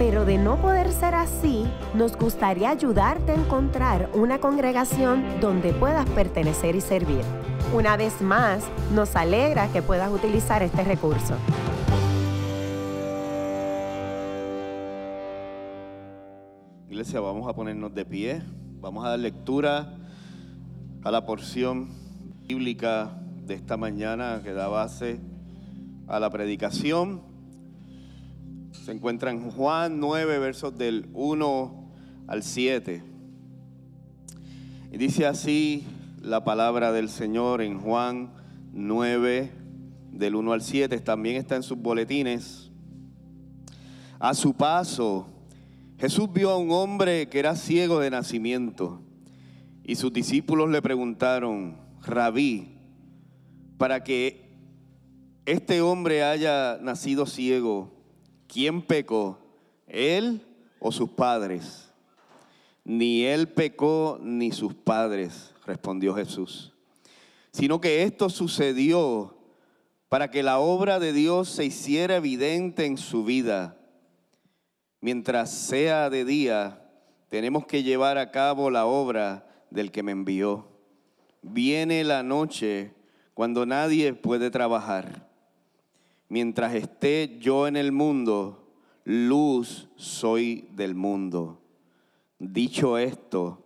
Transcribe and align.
pero 0.00 0.24
de 0.24 0.38
no 0.38 0.56
poder 0.56 0.90
ser 0.92 1.14
así, 1.14 1.66
nos 1.92 2.16
gustaría 2.16 2.70
ayudarte 2.70 3.32
a 3.32 3.34
encontrar 3.34 4.08
una 4.14 4.38
congregación 4.38 5.22
donde 5.42 5.74
puedas 5.74 6.08
pertenecer 6.08 6.74
y 6.74 6.80
servir. 6.80 7.20
Una 7.74 7.98
vez 7.98 8.22
más, 8.22 8.64
nos 8.94 9.14
alegra 9.14 9.70
que 9.70 9.82
puedas 9.82 10.10
utilizar 10.10 10.62
este 10.62 10.84
recurso. 10.84 11.34
Iglesia, 16.88 17.20
vamos 17.20 17.46
a 17.46 17.52
ponernos 17.52 17.94
de 17.94 18.06
pie, 18.06 18.42
vamos 18.80 19.04
a 19.04 19.10
dar 19.10 19.18
lectura 19.18 19.98
a 21.04 21.10
la 21.10 21.26
porción 21.26 21.90
bíblica 22.48 23.10
de 23.44 23.52
esta 23.52 23.76
mañana 23.76 24.40
que 24.42 24.54
da 24.54 24.66
base 24.66 25.20
a 26.08 26.18
la 26.18 26.30
predicación. 26.30 27.28
Se 28.84 28.92
encuentra 28.92 29.30
en 29.30 29.50
Juan 29.50 30.00
9, 30.00 30.38
versos 30.38 30.78
del 30.78 31.10
1 31.12 31.90
al 32.26 32.42
7. 32.42 33.02
Y 34.90 34.96
dice 34.96 35.26
así 35.26 35.84
la 36.22 36.44
palabra 36.44 36.90
del 36.90 37.10
Señor 37.10 37.60
en 37.60 37.78
Juan 37.78 38.32
9, 38.72 39.52
del 40.12 40.34
1 40.34 40.52
al 40.52 40.62
7. 40.62 40.98
También 41.00 41.36
está 41.36 41.56
en 41.56 41.62
sus 41.62 41.76
boletines. 41.76 42.70
A 44.18 44.32
su 44.32 44.54
paso, 44.54 45.26
Jesús 45.98 46.32
vio 46.32 46.48
a 46.48 46.56
un 46.56 46.70
hombre 46.70 47.28
que 47.28 47.38
era 47.38 47.56
ciego 47.56 48.00
de 48.00 48.10
nacimiento. 48.10 49.02
Y 49.84 49.96
sus 49.96 50.10
discípulos 50.10 50.70
le 50.70 50.80
preguntaron, 50.80 51.76
rabí, 52.02 52.78
para 53.76 54.02
que 54.02 54.56
este 55.44 55.82
hombre 55.82 56.22
haya 56.22 56.78
nacido 56.80 57.26
ciego, 57.26 57.99
¿quién 58.52 58.82
pecó? 58.82 59.38
¿Él 59.86 60.42
o 60.78 60.92
sus 60.92 61.10
padres? 61.10 61.90
Ni 62.84 63.24
él 63.24 63.48
pecó 63.48 64.18
ni 64.20 64.52
sus 64.52 64.74
padres, 64.74 65.54
respondió 65.64 66.14
Jesús, 66.14 66.72
sino 67.52 67.80
que 67.80 68.02
esto 68.02 68.28
sucedió 68.28 69.36
para 70.08 70.30
que 70.30 70.42
la 70.42 70.58
obra 70.58 70.98
de 70.98 71.12
Dios 71.12 71.48
se 71.48 71.64
hiciera 71.64 72.16
evidente 72.16 72.84
en 72.84 72.98
su 72.98 73.24
vida. 73.24 73.76
Mientras 75.00 75.50
sea 75.50 76.10
de 76.10 76.24
día, 76.24 76.90
tenemos 77.28 77.66
que 77.66 77.82
llevar 77.82 78.18
a 78.18 78.32
cabo 78.32 78.70
la 78.70 78.86
obra 78.86 79.46
del 79.70 79.92
que 79.92 80.02
me 80.02 80.12
envió. 80.12 80.66
Viene 81.42 82.02
la 82.02 82.22
noche 82.22 82.92
cuando 83.34 83.66
nadie 83.66 84.12
puede 84.14 84.50
trabajar. 84.50 85.29
Mientras 86.30 86.74
esté 86.74 87.36
yo 87.38 87.66
en 87.66 87.76
el 87.76 87.92
mundo, 87.92 88.72
luz 89.04 89.90
soy 89.96 90.66
del 90.72 90.94
mundo. 90.94 91.60
Dicho 92.38 92.96
esto, 92.96 93.62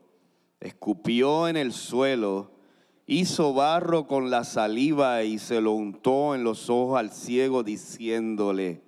escupió 0.58 1.46
en 1.46 1.56
el 1.56 1.72
suelo, 1.72 2.50
hizo 3.06 3.54
barro 3.54 4.08
con 4.08 4.30
la 4.30 4.42
saliva 4.42 5.22
y 5.22 5.38
se 5.38 5.60
lo 5.60 5.70
untó 5.70 6.34
en 6.34 6.42
los 6.42 6.68
ojos 6.68 6.98
al 6.98 7.12
ciego 7.12 7.62
diciéndole, 7.62 8.82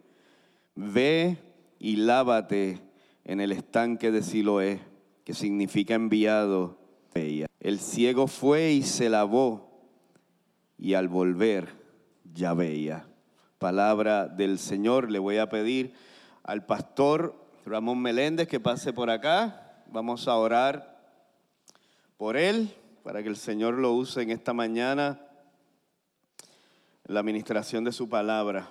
ve 0.75 1.39
y 1.79 1.95
lávate 1.95 2.81
en 3.25 3.41
el 3.41 3.53
estanque 3.53 4.11
de 4.11 4.25
Siloé, 4.25 4.81
que 5.23 5.35
significa 5.35 5.95
enviado 5.95 6.79
el 7.61 7.79
ciego 7.79 8.27
fue 8.27 8.73
y 8.73 8.83
se 8.83 9.09
lavó 9.09 9.71
y 10.79 10.95
al 10.95 11.09
volver 11.09 11.69
ya 12.35 12.53
veía. 12.53 13.09
Palabra 13.59 14.29
del 14.29 14.59
Señor, 14.59 15.11
le 15.11 15.19
voy 15.19 15.39
a 15.39 15.49
pedir 15.49 15.95
al 16.43 16.67
pastor 16.67 17.35
Ramón 17.65 18.01
Meléndez 18.01 18.49
que 18.49 18.61
pase 18.61 18.93
por 18.93 19.09
acá. 19.09 19.83
Vamos 19.87 20.29
a 20.29 20.37
orar 20.37 20.99
por 22.19 22.37
él 22.37 22.75
para 23.03 23.23
que 23.23 23.29
el 23.29 23.37
Señor 23.37 23.75
lo 23.75 23.93
use 23.93 24.23
en 24.23 24.31
esta 24.31 24.53
mañana 24.53 25.21
en 27.07 27.15
la 27.15 27.21
administración 27.21 27.85
de 27.85 27.93
su 27.93 28.09
palabra. 28.09 28.69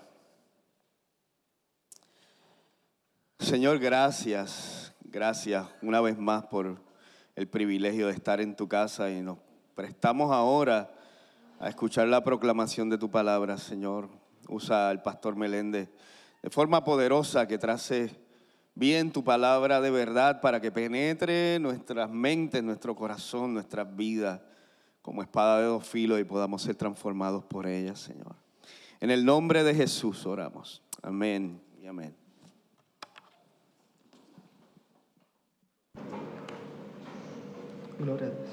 Señor, 3.40 3.80
gracias, 3.80 4.94
gracias 5.02 5.68
una 5.82 6.00
vez 6.02 6.18
más 6.18 6.46
por 6.46 6.80
el 7.36 7.48
privilegio 7.48 8.08
de 8.08 8.14
estar 8.14 8.40
en 8.40 8.56
tu 8.56 8.68
casa 8.68 9.10
y 9.10 9.22
nos 9.22 9.38
prestamos 9.74 10.32
ahora 10.32 10.92
a 11.60 11.70
escuchar 11.70 12.08
la 12.08 12.24
proclamación 12.24 12.90
de 12.90 12.98
tu 12.98 13.10
palabra, 13.10 13.58
Señor. 13.58 14.25
Usa 14.48 14.90
al 14.90 15.02
pastor 15.02 15.36
Meléndez 15.36 15.90
de 16.46 16.50
forma 16.52 16.84
poderosa 16.84 17.48
que 17.48 17.58
trace 17.58 18.16
bien 18.76 19.12
tu 19.12 19.24
palabra 19.24 19.82
de 19.82 19.90
verdad 19.90 20.42
para 20.42 20.62
que 20.62 20.72
penetre 20.72 21.58
nuestras 21.60 22.10
mentes, 22.10 22.62
nuestro 22.62 22.96
corazón, 22.96 23.54
nuestras 23.56 23.96
vidas 23.96 24.42
como 25.02 25.24
espada 25.24 25.60
de 25.60 25.66
dos 25.66 25.88
filos 25.88 26.20
y 26.20 26.24
podamos 26.24 26.62
ser 26.62 26.76
transformados 26.76 27.44
por 27.46 27.66
ella, 27.66 27.96
Señor. 27.96 28.36
En 29.00 29.12
el 29.12 29.26
nombre 29.26 29.64
de 29.64 29.74
Jesús 29.74 30.26
oramos. 30.26 30.84
Amén 31.02 31.62
y 31.82 31.88
amén. 31.88 32.16
Gloria 37.98 38.28
a 38.28 38.30
Dios. 38.30 38.50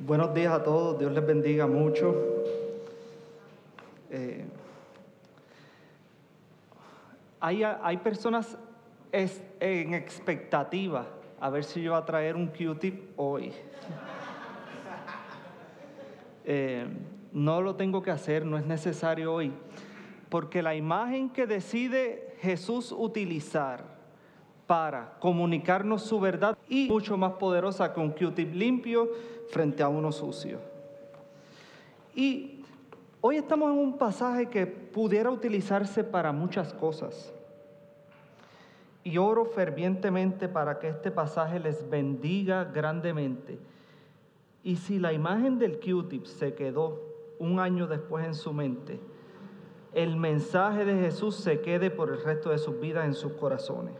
Buenos 0.00 0.34
días 0.34 0.52
a 0.52 0.62
todos, 0.62 0.98
Dios 0.98 1.12
les 1.12 1.26
bendiga 1.26 1.66
mucho. 1.66 2.14
Eh, 4.10 4.44
hay, 7.40 7.62
hay, 7.62 7.96
personas 7.98 8.58
en 9.12 9.94
expectativa 9.94 11.06
a 11.40 11.50
ver 11.50 11.64
si 11.64 11.82
yo 11.82 11.92
voy 11.92 12.00
a 12.00 12.04
traer 12.04 12.36
un 12.36 12.48
Q-tip 12.48 13.12
hoy. 13.16 13.52
Eh, 16.48 16.86
no 17.32 17.60
lo 17.60 17.74
tengo 17.74 18.02
que 18.02 18.12
hacer, 18.12 18.46
no 18.46 18.56
es 18.56 18.64
necesario 18.64 19.34
hoy, 19.34 19.52
porque 20.28 20.62
la 20.62 20.76
imagen 20.76 21.28
que 21.28 21.44
decide 21.44 22.36
Jesús 22.40 22.94
utilizar 22.96 23.82
para 24.68 25.16
comunicarnos 25.18 26.02
su 26.02 26.20
verdad 26.20 26.56
y 26.68 26.86
mucho 26.86 27.16
más 27.16 27.32
poderosa 27.32 27.92
que 27.92 27.98
un 27.98 28.12
Q-tip 28.12 28.54
limpio 28.54 29.10
frente 29.50 29.82
a 29.82 29.88
uno 29.88 30.12
sucio. 30.12 30.60
Y 32.14 32.55
hoy 33.28 33.38
estamos 33.38 33.72
en 33.72 33.78
un 33.80 33.98
pasaje 33.98 34.46
que 34.46 34.68
pudiera 34.68 35.32
utilizarse 35.32 36.04
para 36.04 36.30
muchas 36.30 36.72
cosas. 36.72 37.34
Y 39.02 39.18
oro 39.18 39.46
fervientemente 39.46 40.48
para 40.48 40.78
que 40.78 40.88
este 40.88 41.10
pasaje 41.10 41.58
les 41.58 41.90
bendiga 41.90 42.62
grandemente. 42.62 43.58
Y 44.62 44.76
si 44.76 45.00
la 45.00 45.12
imagen 45.12 45.58
del 45.58 45.80
Q-tip 45.80 46.24
se 46.24 46.54
quedó 46.54 47.02
un 47.40 47.58
año 47.58 47.88
después 47.88 48.24
en 48.24 48.34
su 48.34 48.52
mente, 48.52 49.00
el 49.92 50.16
mensaje 50.16 50.84
de 50.84 50.94
Jesús 50.94 51.34
se 51.34 51.60
quede 51.62 51.90
por 51.90 52.10
el 52.10 52.22
resto 52.22 52.50
de 52.50 52.58
sus 52.58 52.78
vidas 52.78 53.06
en 53.06 53.14
sus 53.14 53.32
corazones. 53.32 53.94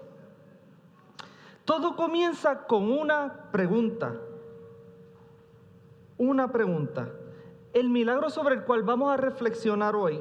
Todo 1.64 1.96
comienza 1.96 2.64
con 2.68 2.92
una 2.92 3.50
pregunta. 3.50 4.20
Una 6.16 6.52
pregunta. 6.52 7.10
El 7.76 7.90
milagro 7.90 8.30
sobre 8.30 8.54
el 8.54 8.62
cual 8.62 8.84
vamos 8.84 9.12
a 9.12 9.18
reflexionar 9.18 9.94
hoy 9.96 10.18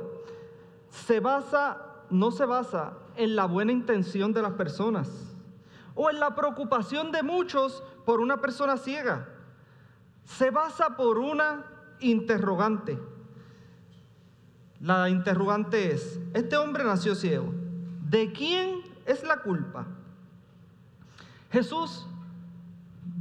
se 0.89 1.21
basa, 1.21 2.03
no 2.09 2.29
se 2.31 2.43
basa 2.43 2.97
en 3.15 3.37
la 3.37 3.45
buena 3.45 3.71
intención 3.71 4.33
de 4.33 4.41
las 4.41 4.51
personas 4.51 5.09
o 5.93 6.09
en 6.09 6.19
la 6.19 6.35
preocupación 6.35 7.13
de 7.13 7.23
muchos 7.23 7.81
por 8.05 8.19
una 8.19 8.41
persona 8.41 8.75
ciega. 8.75 9.29
Se 10.25 10.51
basa 10.51 10.97
por 10.97 11.17
una 11.17 11.63
interrogante. 12.01 12.99
La 14.81 15.07
interrogante 15.07 15.93
es, 15.93 16.19
este 16.33 16.57
hombre 16.57 16.83
nació 16.83 17.15
ciego. 17.15 17.53
¿De 18.01 18.33
quién 18.33 18.81
es 19.05 19.23
la 19.23 19.37
culpa? 19.37 19.87
Jesús 21.53 22.05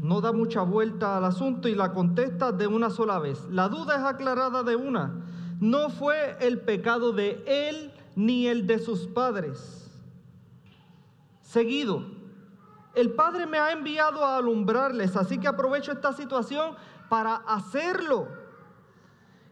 no 0.05 0.21
da 0.21 0.33
mucha 0.33 0.61
vuelta 0.61 1.17
al 1.17 1.25
asunto 1.25 1.67
y 1.67 1.75
la 1.75 1.95
contesta 1.95 2.53
de 2.53 2.67
una 2.67 2.91
sola 2.91 3.19
vez. 3.19 3.43
La 3.49 3.71
duda 3.71 3.97
es 3.97 4.05
aclarada 4.05 4.63
de 4.63 4.77
una. 4.77 5.25
No 5.61 5.89
fue 5.89 6.37
el 6.41 6.61
pecado 6.61 7.15
de 7.15 7.43
él 7.47 7.91
ni 8.15 8.47
el 8.47 8.67
de 8.67 8.81
sus 8.81 9.07
padres. 9.07 9.91
Seguido, 11.41 12.05
El 12.95 13.15
Padre 13.15 13.47
me 13.47 13.59
ha 13.59 13.73
enviado 13.73 14.23
a 14.23 14.37
alumbrarles, 14.37 15.17
así 15.17 15.39
que 15.39 15.49
aprovecho 15.49 15.93
esta 15.93 16.13
situación 16.13 16.77
para 17.09 17.37
hacerlo. 17.37 18.29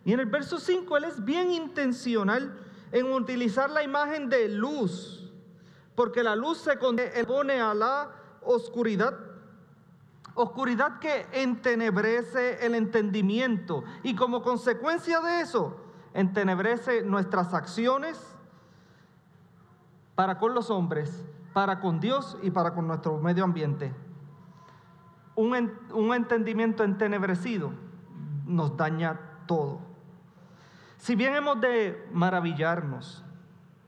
Y 0.05 0.13
en 0.13 0.21
el 0.21 0.27
verso 0.27 0.59
5 0.59 0.99
Él 0.99 1.05
es 1.05 1.25
bien 1.25 1.51
intencional 1.51 2.59
en 2.93 3.11
utilizar 3.11 3.71
la 3.71 3.83
imagen 3.83 4.29
de 4.29 4.51
luz, 4.51 5.33
porque 5.95 6.23
la 6.23 6.37
luz 6.37 6.59
se 6.59 6.77
pone 6.77 7.59
a 7.59 7.73
la 7.73 8.11
oscuridad. 8.43 9.32
Oscuridad 10.35 10.99
que 10.99 11.27
entenebrece 11.33 12.65
el 12.65 12.75
entendimiento 12.75 13.85
y 14.03 14.15
como 14.15 14.43
consecuencia 14.43 15.21
de 15.21 15.41
eso, 15.41 15.77
entenebrece 16.15 17.03
nuestras 17.03 17.53
acciones 17.55 18.19
para 20.15 20.39
con 20.39 20.55
los 20.55 20.71
hombres, 20.71 21.25
para 21.53 21.81
con 21.81 22.01
Dios 22.01 22.39
y 22.43 22.51
para 22.51 22.75
con 22.75 22.87
nuestro 22.87 23.19
medio 23.19 23.45
ambiente. 23.45 23.93
Un, 25.35 26.15
entendimiento 26.15 26.85
entenebrecido 26.85 27.73
nos 28.47 28.77
daña 28.77 29.19
todo. 29.47 29.81
Si 30.99 31.15
bien 31.15 31.35
hemos 31.35 31.61
de 31.61 32.07
maravillarnos 32.13 33.25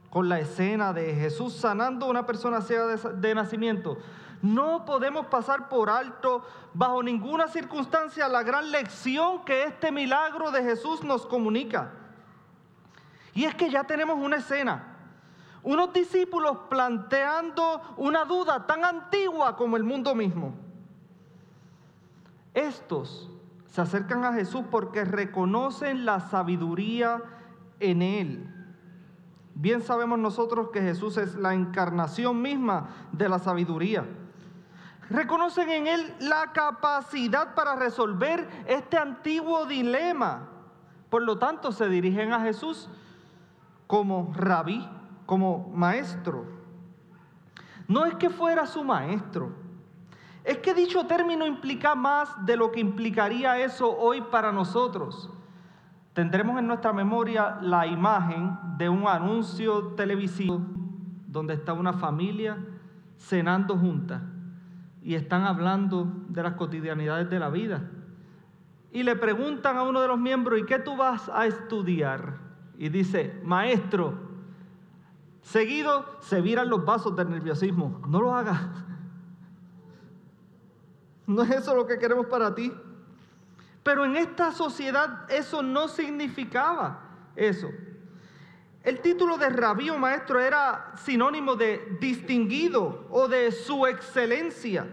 con 0.09 0.27
la 0.27 0.39
escena 0.39 0.91
de 0.91 1.13
Jesús 1.15 1.53
sanando 1.53 2.07
a 2.07 2.09
una 2.09 2.25
persona 2.25 2.61
ciega 2.61 2.87
de, 2.87 3.35
nacimiento, 3.35 3.97
no 4.45 4.85
podemos 4.85 5.25
pasar 5.25 5.69
por 5.69 5.89
alto 5.89 6.45
bajo 6.73 7.01
ninguna 7.01 7.47
circunstancia 7.47 8.27
la 8.27 8.43
gran 8.43 8.69
lección 8.69 9.43
que 9.43 9.63
este 9.63 9.91
milagro 9.91 10.51
de 10.51 10.61
Jesús 10.61 11.03
nos 11.03 11.25
comunica. 11.25 11.91
Y 13.33 13.45
es 13.45 13.55
que 13.55 13.71
ya 13.71 13.85
tenemos 13.85 14.19
una 14.19 14.37
escena. 14.37 14.97
Unos 15.63 15.91
discípulos 15.93 16.57
planteando 16.69 17.81
una 17.97 18.23
duda 18.23 18.67
tan 18.67 18.85
antigua 18.85 19.55
como 19.55 19.77
el 19.77 19.83
mundo 19.83 20.13
mismo. 20.13 20.53
Estos 22.53 23.31
se 23.65 23.81
acercan 23.81 24.25
a 24.25 24.33
Jesús 24.33 24.63
porque 24.69 25.05
reconocen 25.05 26.05
la 26.05 26.19
sabiduría 26.19 27.19
en 27.79 28.03
Él. 28.03 28.51
Bien 29.55 29.81
sabemos 29.81 30.19
nosotros 30.19 30.69
que 30.71 30.81
Jesús 30.81 31.17
es 31.17 31.33
la 31.33 31.55
encarnación 31.55 32.43
misma 32.43 32.89
de 33.11 33.27
la 33.27 33.39
sabiduría. 33.39 34.05
Reconocen 35.09 35.69
en 35.69 35.87
Él 35.87 36.15
la 36.19 36.51
capacidad 36.51 37.53
para 37.53 37.75
resolver 37.75 38.47
este 38.67 38.97
antiguo 38.97 39.65
dilema. 39.65 40.49
Por 41.09 41.21
lo 41.21 41.37
tanto, 41.37 41.71
se 41.71 41.87
dirigen 41.89 42.33
a 42.33 42.41
Jesús 42.41 42.89
como 43.85 44.33
rabí, 44.35 44.87
como 45.27 45.69
maestro. 45.75 46.45
No 47.87 48.05
es 48.05 48.15
que 48.15 48.31
fuera 48.31 48.65
su 48.65 48.83
maestro, 48.83 49.53
es 50.43 50.57
que 50.57 50.73
dicho 50.73 51.05
término 51.05 51.45
implica 51.45 51.93
más 51.93 52.43
de 52.45 52.57
lo 52.57 52.71
que 52.71 52.79
implicaría 52.79 53.59
eso 53.59 53.95
hoy 53.95 54.21
para 54.21 54.51
nosotros. 54.51 55.29
Tendremos 56.13 56.57
en 56.57 56.65
nuestra 56.65 56.93
memoria 56.93 57.59
la 57.61 57.85
imagen 57.85 58.57
de 58.77 58.89
un 58.89 59.07
anuncio 59.07 59.93
televisivo 59.95 60.61
donde 61.27 61.53
está 61.53 61.73
una 61.73 61.93
familia 61.93 62.57
cenando 63.17 63.77
juntas 63.77 64.21
y 65.05 65.15
están 65.15 65.43
hablando 65.43 66.11
de 66.27 66.43
las 66.43 66.55
cotidianidades 66.55 67.29
de 67.29 67.39
la 67.39 67.49
vida. 67.49 67.89
Y 68.91 69.03
le 69.03 69.15
preguntan 69.15 69.77
a 69.77 69.83
uno 69.83 70.01
de 70.01 70.09
los 70.09 70.19
miembros, 70.19 70.59
¿y 70.59 70.65
qué 70.65 70.79
tú 70.79 70.97
vas 70.97 71.29
a 71.29 71.45
estudiar? 71.45 72.43
y 72.77 72.89
dice, 72.89 73.39
maestro, 73.43 74.13
seguido 75.41 76.05
se 76.19 76.41
viran 76.41 76.69
los 76.69 76.83
vasos 76.83 77.15
del 77.15 77.29
nerviosismo. 77.29 78.01
No 78.07 78.21
lo 78.21 78.35
hagas. 78.35 78.61
No 81.27 81.41
es 81.41 81.49
eso 81.49 81.75
lo 81.75 81.87
que 81.87 81.97
queremos 81.97 82.27
para 82.27 82.53
ti. 82.53 82.71
Pero 83.81 84.05
en 84.05 84.15
esta 84.15 84.51
sociedad 84.51 85.25
eso 85.27 85.63
no 85.63 85.87
significaba 85.87 86.99
eso. 87.35 87.67
El 88.85 89.01
título 89.01 89.37
de 89.37 89.49
rabí 89.49 89.89
maestro 89.91 90.39
era 90.39 90.93
sinónimo 90.95 91.55
de 91.55 91.97
distinguido 91.99 93.07
o 93.09 93.27
de 93.27 93.51
su 93.51 93.87
excelencia. 93.87 94.87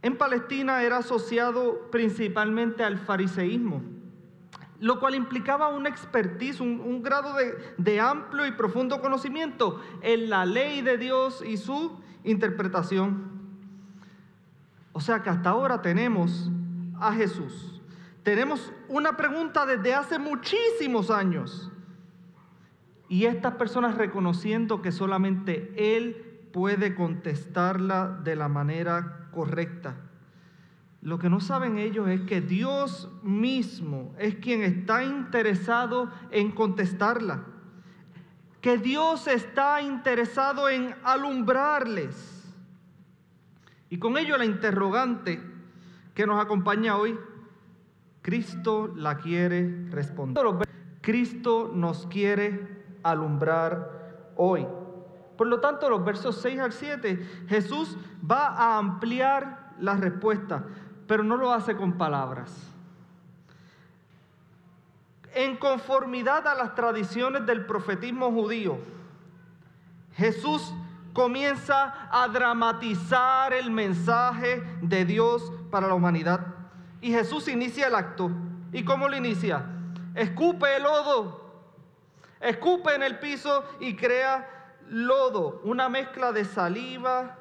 En 0.00 0.16
Palestina 0.16 0.82
era 0.84 0.98
asociado 0.98 1.90
principalmente 1.90 2.84
al 2.84 2.98
fariseísmo 2.98 3.82
lo 4.80 5.00
cual 5.00 5.14
implicaba 5.14 5.68
una 5.68 5.88
expertise, 5.88 6.60
un, 6.60 7.02
grado 7.02 7.34
de 7.78 8.00
amplio 8.00 8.46
y 8.46 8.52
profundo 8.52 9.00
conocimiento 9.00 9.80
en 10.02 10.28
la 10.28 10.44
ley 10.44 10.82
de 10.82 10.98
Dios 10.98 11.42
y 11.46 11.56
su 11.56 11.98
interpretación. 12.22 13.32
O 14.92 15.00
sea 15.00 15.22
que 15.22 15.30
hasta 15.30 15.48
ahora 15.48 15.80
tenemos 15.80 16.50
a 17.00 17.14
Jesús. 17.14 17.73
Tenemos 18.24 18.72
una 18.88 19.18
pregunta 19.18 19.66
desde 19.66 19.94
hace 19.94 20.18
muchísimos 20.18 21.10
años. 21.10 21.70
Y 23.08 23.26
estas 23.26 23.54
personas 23.54 23.96
reconociendo 23.96 24.80
que 24.80 24.92
solamente 24.92 25.74
Él 25.76 26.48
puede 26.52 26.94
contestarla 26.94 28.08
de 28.24 28.34
la 28.34 28.48
manera 28.48 29.28
correcta. 29.30 29.96
Lo 31.02 31.18
que 31.18 31.28
no 31.28 31.38
saben 31.40 31.76
ellos 31.76 32.08
es 32.08 32.22
que 32.22 32.40
Dios 32.40 33.10
mismo 33.22 34.14
es 34.18 34.36
quien 34.36 34.62
está 34.62 35.04
interesado 35.04 36.10
en 36.30 36.50
contestarla. 36.50 37.44
Que 38.62 38.78
Dios 38.78 39.28
está 39.28 39.82
interesado 39.82 40.70
en 40.70 40.94
alumbrarles. 41.04 42.54
Y 43.90 43.98
con 43.98 44.16
ello 44.16 44.38
la 44.38 44.46
interrogante 44.46 45.42
que 46.14 46.26
nos 46.26 46.42
acompaña 46.42 46.96
hoy, 46.96 47.18
Cristo 48.24 48.92
la 48.96 49.18
quiere 49.18 49.86
responder. 49.90 50.44
Cristo 51.00 51.70
nos 51.72 52.06
quiere 52.06 52.82
alumbrar 53.04 54.32
hoy. 54.36 54.66
Por 55.36 55.46
lo 55.46 55.60
tanto, 55.60 55.88
los 55.88 56.04
versos 56.04 56.40
6 56.40 56.58
al 56.58 56.72
7, 56.72 57.44
Jesús 57.48 57.96
va 58.28 58.48
a 58.48 58.78
ampliar 58.78 59.74
la 59.78 59.94
respuesta 59.94 60.64
pero 61.06 61.22
no 61.22 61.36
lo 61.36 61.52
hace 61.52 61.76
con 61.76 61.94
palabras. 61.94 62.50
En 65.34 65.56
conformidad 65.56 66.46
a 66.46 66.54
las 66.54 66.74
tradiciones 66.74 67.44
del 67.46 67.66
profetismo 67.66 68.30
judío, 68.30 68.78
Jesús 70.14 70.72
comienza 71.12 72.08
a 72.10 72.28
dramatizar 72.28 73.52
el 73.52 73.70
mensaje 73.70 74.62
de 74.80 75.04
Dios 75.04 75.52
para 75.70 75.88
la 75.88 75.94
humanidad. 75.94 76.46
Y 77.04 77.10
Jesús 77.10 77.48
inicia 77.48 77.88
el 77.88 77.94
acto. 77.94 78.30
¿Y 78.72 78.82
cómo 78.82 79.10
lo 79.10 79.14
inicia? 79.14 79.62
Escupe 80.14 80.74
el 80.74 80.84
lodo, 80.84 81.52
escupe 82.40 82.94
en 82.94 83.02
el 83.02 83.18
piso 83.18 83.62
y 83.78 83.94
crea 83.94 84.78
lodo, 84.88 85.60
una 85.64 85.90
mezcla 85.90 86.32
de 86.32 86.46
saliva 86.46 87.36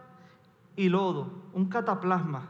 y 0.75 0.89
lodo, 0.89 1.31
un 1.53 1.69
cataplasma. 1.69 2.49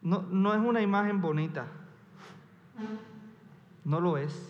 no, 0.00 0.54
es 0.54 0.60
una 0.60 0.80
imagen 0.80 1.20
bonita. 1.20 1.66
No 3.84 3.98
lo 3.98 4.16
es. 4.16 4.48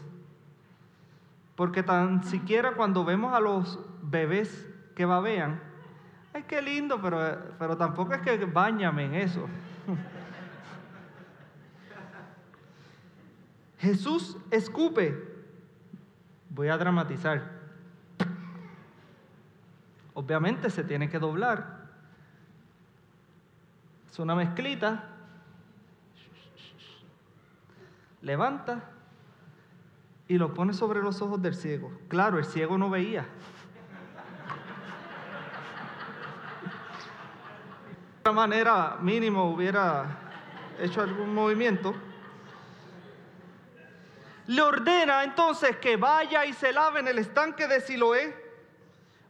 Porque 1.57 1.83
tan 1.83 2.23
siquiera 2.25 2.75
cuando 2.75 3.03
vemos 3.03 3.33
a 3.33 3.41
los 3.41 3.79
bebés 4.03 4.69
que 4.95 5.07
babean, 5.07 5.73
ay, 6.35 6.43
qué 6.43 6.61
lindo, 6.61 7.01
pero, 7.01 7.55
pero 7.59 7.77
tampoco 7.77 8.13
es 8.13 8.21
que 8.21 8.45
bañame 8.45 9.07
en 9.07 9.15
eso. 9.15 9.49
Jesús 13.79 14.37
escupe. 14.51 15.33
Voy 16.51 16.69
a 16.69 16.77
dramatizar. 16.77 17.51
Obviamente 20.13 20.71
se 20.71 20.85
tiene 20.85 21.09
que 21.09 21.19
doblar. 21.19 21.89
Es 24.11 24.19
una 24.19 24.35
mezclita 24.35 25.11
levanta 28.25 28.91
y 30.27 30.39
lo 30.39 30.55
pone 30.55 30.73
sobre 30.73 31.03
los 31.03 31.21
ojos 31.21 31.41
del 31.43 31.55
ciego. 31.55 31.93
Claro, 32.09 32.39
el 32.39 32.45
ciego 32.45 32.79
no 32.79 32.91
veía. 32.91 33.27
Otra 38.25 38.33
manera, 38.33 38.97
mínimo 39.03 39.51
hubiera 39.51 40.07
hecho 40.81 41.03
algún 41.03 41.35
movimiento. 41.35 41.95
Le 44.47 44.63
ordena 44.63 45.25
entonces 45.25 45.77
que 45.77 45.99
vaya 45.99 46.47
y 46.47 46.55
se 46.55 46.73
lave 46.73 47.01
en 47.01 47.09
el 47.09 47.19
estanque 47.19 47.69
de 47.69 47.83
Siloé. 47.83 48.35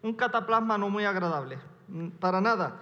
Un 0.01 0.15
cataplasma 0.15 0.79
no 0.79 0.91
muy 0.91 1.05
agradable, 1.05 1.59
para 2.21 2.41
nada 2.41 2.81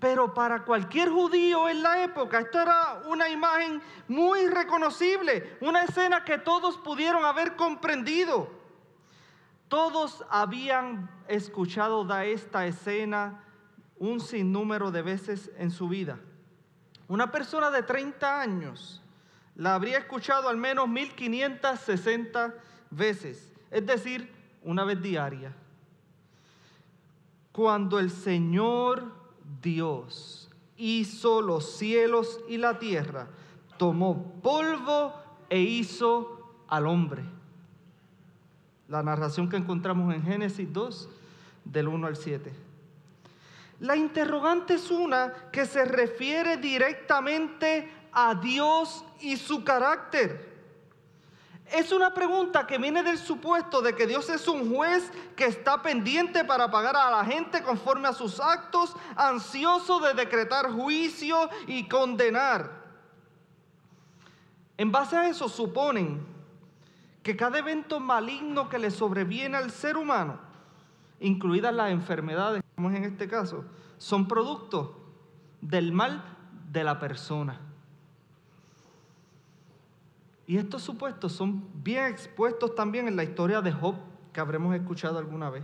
pero 0.00 0.32
para 0.32 0.64
cualquier 0.64 1.10
judío 1.10 1.68
en 1.68 1.82
la 1.82 2.02
época 2.02 2.40
esto 2.40 2.58
era 2.58 3.02
una 3.06 3.28
imagen 3.28 3.80
muy 4.08 4.48
reconocible, 4.48 5.58
una 5.60 5.82
escena 5.82 6.24
que 6.24 6.38
todos 6.38 6.78
pudieron 6.78 7.24
haber 7.26 7.54
comprendido. 7.56 8.50
Todos 9.68 10.24
habían 10.28 11.08
escuchado 11.28 12.04
de 12.04 12.32
esta 12.32 12.66
escena 12.66 13.44
un 14.02 14.18
sinnúmero 14.18 14.90
de 14.90 15.00
veces 15.00 15.52
en 15.58 15.70
su 15.70 15.88
vida. 15.88 16.18
Una 17.06 17.30
persona 17.30 17.70
de 17.70 17.84
30 17.84 18.40
años 18.40 19.00
la 19.54 19.76
habría 19.76 19.98
escuchado 19.98 20.48
al 20.48 20.56
menos 20.56 20.88
1560 20.88 22.52
veces, 22.90 23.52
es 23.70 23.86
decir, 23.86 24.28
una 24.64 24.82
vez 24.82 25.00
diaria. 25.00 25.54
Cuando 27.52 28.00
el 28.00 28.10
Señor 28.10 29.12
Dios 29.62 30.50
hizo 30.76 31.40
los 31.40 31.76
cielos 31.76 32.40
y 32.48 32.56
la 32.56 32.80
tierra, 32.80 33.28
tomó 33.76 34.40
polvo 34.42 35.14
e 35.48 35.60
hizo 35.60 36.56
al 36.66 36.88
hombre. 36.88 37.22
La 38.88 39.04
narración 39.04 39.48
que 39.48 39.58
encontramos 39.58 40.12
en 40.12 40.24
Génesis 40.24 40.72
2, 40.72 41.08
del 41.64 41.86
1 41.86 42.08
al 42.08 42.16
7. 42.16 42.71
La 43.82 43.96
interrogante 43.96 44.74
es 44.74 44.92
una 44.92 45.50
que 45.50 45.66
se 45.66 45.84
refiere 45.84 46.56
directamente 46.56 47.92
a 48.12 48.32
Dios 48.36 49.04
y 49.18 49.36
su 49.36 49.64
carácter. 49.64 50.52
Es 51.66 51.90
una 51.90 52.14
pregunta 52.14 52.64
que 52.64 52.78
viene 52.78 53.02
del 53.02 53.18
supuesto 53.18 53.82
de 53.82 53.96
que 53.96 54.06
Dios 54.06 54.30
es 54.30 54.46
un 54.46 54.72
juez 54.72 55.10
que 55.34 55.46
está 55.46 55.82
pendiente 55.82 56.44
para 56.44 56.70
pagar 56.70 56.94
a 56.94 57.10
la 57.10 57.24
gente 57.24 57.60
conforme 57.64 58.06
a 58.06 58.12
sus 58.12 58.38
actos, 58.38 58.94
ansioso 59.16 59.98
de 59.98 60.14
decretar 60.14 60.70
juicio 60.70 61.50
y 61.66 61.88
condenar. 61.88 62.70
En 64.76 64.92
base 64.92 65.16
a 65.16 65.28
eso 65.28 65.48
suponen 65.48 66.24
que 67.24 67.36
cada 67.36 67.58
evento 67.58 67.98
maligno 67.98 68.68
que 68.68 68.78
le 68.78 68.92
sobreviene 68.92 69.56
al 69.56 69.72
ser 69.72 69.96
humano, 69.96 70.38
incluidas 71.18 71.74
las 71.74 71.90
enfermedades, 71.90 72.61
en 72.90 73.04
este 73.04 73.28
caso, 73.28 73.64
son 73.98 74.26
producto 74.26 74.98
del 75.60 75.92
mal 75.92 76.24
de 76.70 76.82
la 76.82 76.98
persona. 76.98 77.60
Y 80.46 80.56
estos 80.56 80.82
supuestos 80.82 81.32
son 81.32 81.68
bien 81.82 82.06
expuestos 82.06 82.74
también 82.74 83.06
en 83.06 83.16
la 83.16 83.24
historia 83.24 83.60
de 83.60 83.72
Job, 83.72 83.94
que 84.32 84.40
habremos 84.40 84.74
escuchado 84.74 85.18
alguna 85.18 85.50
vez, 85.50 85.62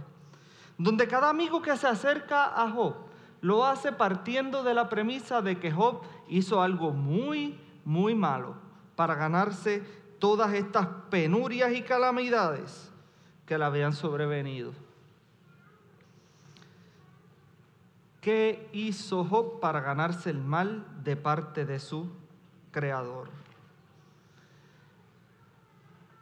donde 0.76 1.08
cada 1.08 1.30
amigo 1.30 1.60
que 1.60 1.76
se 1.76 1.88
acerca 1.88 2.62
a 2.62 2.70
Job 2.70 2.94
lo 3.40 3.64
hace 3.64 3.92
partiendo 3.92 4.62
de 4.62 4.74
la 4.74 4.88
premisa 4.88 5.42
de 5.42 5.58
que 5.58 5.70
Job 5.70 6.02
hizo 6.28 6.62
algo 6.62 6.92
muy, 6.92 7.58
muy 7.84 8.14
malo 8.14 8.56
para 8.96 9.14
ganarse 9.14 9.82
todas 10.18 10.52
estas 10.54 10.86
penurias 11.10 11.72
y 11.72 11.82
calamidades 11.82 12.90
que 13.46 13.56
le 13.56 13.64
habían 13.64 13.92
sobrevenido. 13.92 14.72
¿Qué 18.28 18.68
hizo 18.74 19.24
Job 19.24 19.58
para 19.58 19.80
ganarse 19.80 20.28
el 20.28 20.36
mal 20.36 20.84
de 21.02 21.16
parte 21.16 21.64
de 21.64 21.80
su 21.80 22.12
creador? 22.70 23.30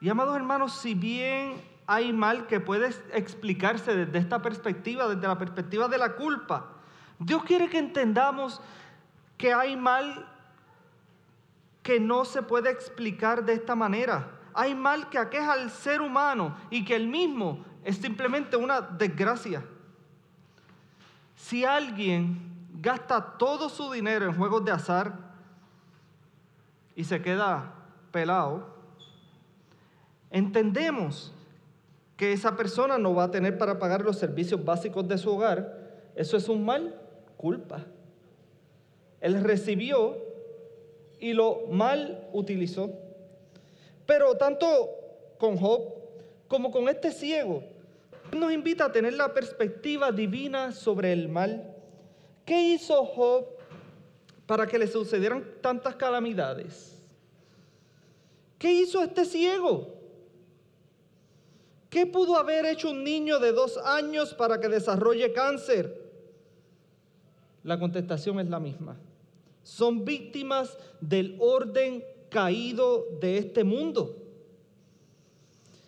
Y 0.00 0.08
amados 0.08 0.36
hermanos, 0.36 0.72
si 0.78 0.94
bien 0.94 1.60
hay 1.84 2.12
mal 2.12 2.46
que 2.46 2.60
puede 2.60 2.94
explicarse 3.12 3.96
desde 3.96 4.18
esta 4.20 4.40
perspectiva, 4.40 5.08
desde 5.08 5.26
la 5.26 5.36
perspectiva 5.36 5.88
de 5.88 5.98
la 5.98 6.14
culpa, 6.14 6.74
Dios 7.18 7.42
quiere 7.42 7.68
que 7.68 7.78
entendamos 7.78 8.62
que 9.36 9.52
hay 9.52 9.76
mal 9.76 10.32
que 11.82 11.98
no 11.98 12.24
se 12.24 12.40
puede 12.40 12.70
explicar 12.70 13.44
de 13.44 13.54
esta 13.54 13.74
manera. 13.74 14.30
Hay 14.54 14.76
mal 14.76 15.08
que 15.08 15.18
aqueja 15.18 15.54
al 15.54 15.72
ser 15.72 16.00
humano 16.02 16.56
y 16.70 16.84
que 16.84 16.94
el 16.94 17.08
mismo 17.08 17.64
es 17.82 17.96
simplemente 17.96 18.56
una 18.56 18.80
desgracia. 18.80 19.64
Si 21.36 21.64
alguien 21.64 22.56
gasta 22.80 23.36
todo 23.38 23.68
su 23.68 23.92
dinero 23.92 24.24
en 24.26 24.36
juegos 24.36 24.64
de 24.64 24.72
azar 24.72 25.14
y 26.96 27.04
se 27.04 27.22
queda 27.22 27.74
pelado, 28.10 28.66
entendemos 30.30 31.32
que 32.16 32.32
esa 32.32 32.56
persona 32.56 32.98
no 32.98 33.14
va 33.14 33.24
a 33.24 33.30
tener 33.30 33.58
para 33.58 33.78
pagar 33.78 34.02
los 34.02 34.18
servicios 34.18 34.64
básicos 34.64 35.06
de 35.06 35.18
su 35.18 35.30
hogar. 35.30 36.10
Eso 36.14 36.38
es 36.38 36.48
un 36.48 36.64
mal 36.64 36.98
culpa. 37.36 37.84
Él 39.20 39.42
recibió 39.44 40.16
y 41.20 41.34
lo 41.34 41.66
mal 41.70 42.28
utilizó. 42.32 42.90
Pero 44.06 44.36
tanto 44.36 44.66
con 45.38 45.58
Job 45.58 45.82
como 46.48 46.70
con 46.70 46.88
este 46.88 47.10
ciego, 47.10 47.62
nos 48.36 48.52
invita 48.52 48.86
a 48.86 48.92
tener 48.92 49.14
la 49.14 49.32
perspectiva 49.32 50.12
divina 50.12 50.72
sobre 50.72 51.12
el 51.12 51.28
mal. 51.28 51.74
¿Qué 52.44 52.74
hizo 52.74 53.04
Job 53.04 53.46
para 54.46 54.66
que 54.66 54.78
le 54.78 54.86
sucedieran 54.86 55.44
tantas 55.60 55.96
calamidades? 55.96 57.02
¿Qué 58.58 58.72
hizo 58.72 59.02
este 59.02 59.24
ciego? 59.24 59.94
¿Qué 61.90 62.06
pudo 62.06 62.36
haber 62.36 62.66
hecho 62.66 62.90
un 62.90 63.04
niño 63.04 63.38
de 63.38 63.52
dos 63.52 63.78
años 63.78 64.34
para 64.34 64.60
que 64.60 64.68
desarrolle 64.68 65.32
cáncer? 65.32 66.06
La 67.62 67.78
contestación 67.78 68.38
es 68.40 68.48
la 68.48 68.60
misma. 68.60 68.96
Son 69.62 70.04
víctimas 70.04 70.78
del 71.00 71.36
orden 71.40 72.04
caído 72.28 73.06
de 73.20 73.38
este 73.38 73.64
mundo. 73.64 74.25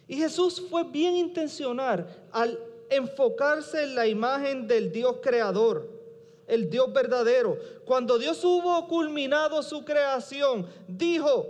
Y 0.08 0.16
Jesús 0.16 0.60
fue 0.68 0.84
bien 0.84 1.14
intencional 1.14 2.08
al 2.32 2.58
enfocarse 2.90 3.84
en 3.84 3.94
la 3.94 4.06
imagen 4.06 4.66
del 4.66 4.90
Dios 4.90 5.18
creador, 5.22 5.88
el 6.46 6.68
Dios 6.70 6.92
verdadero. 6.92 7.56
Cuando 7.84 8.18
Dios 8.18 8.42
hubo 8.44 8.88
culminado 8.88 9.62
su 9.62 9.84
creación, 9.84 10.66
dijo, 10.88 11.46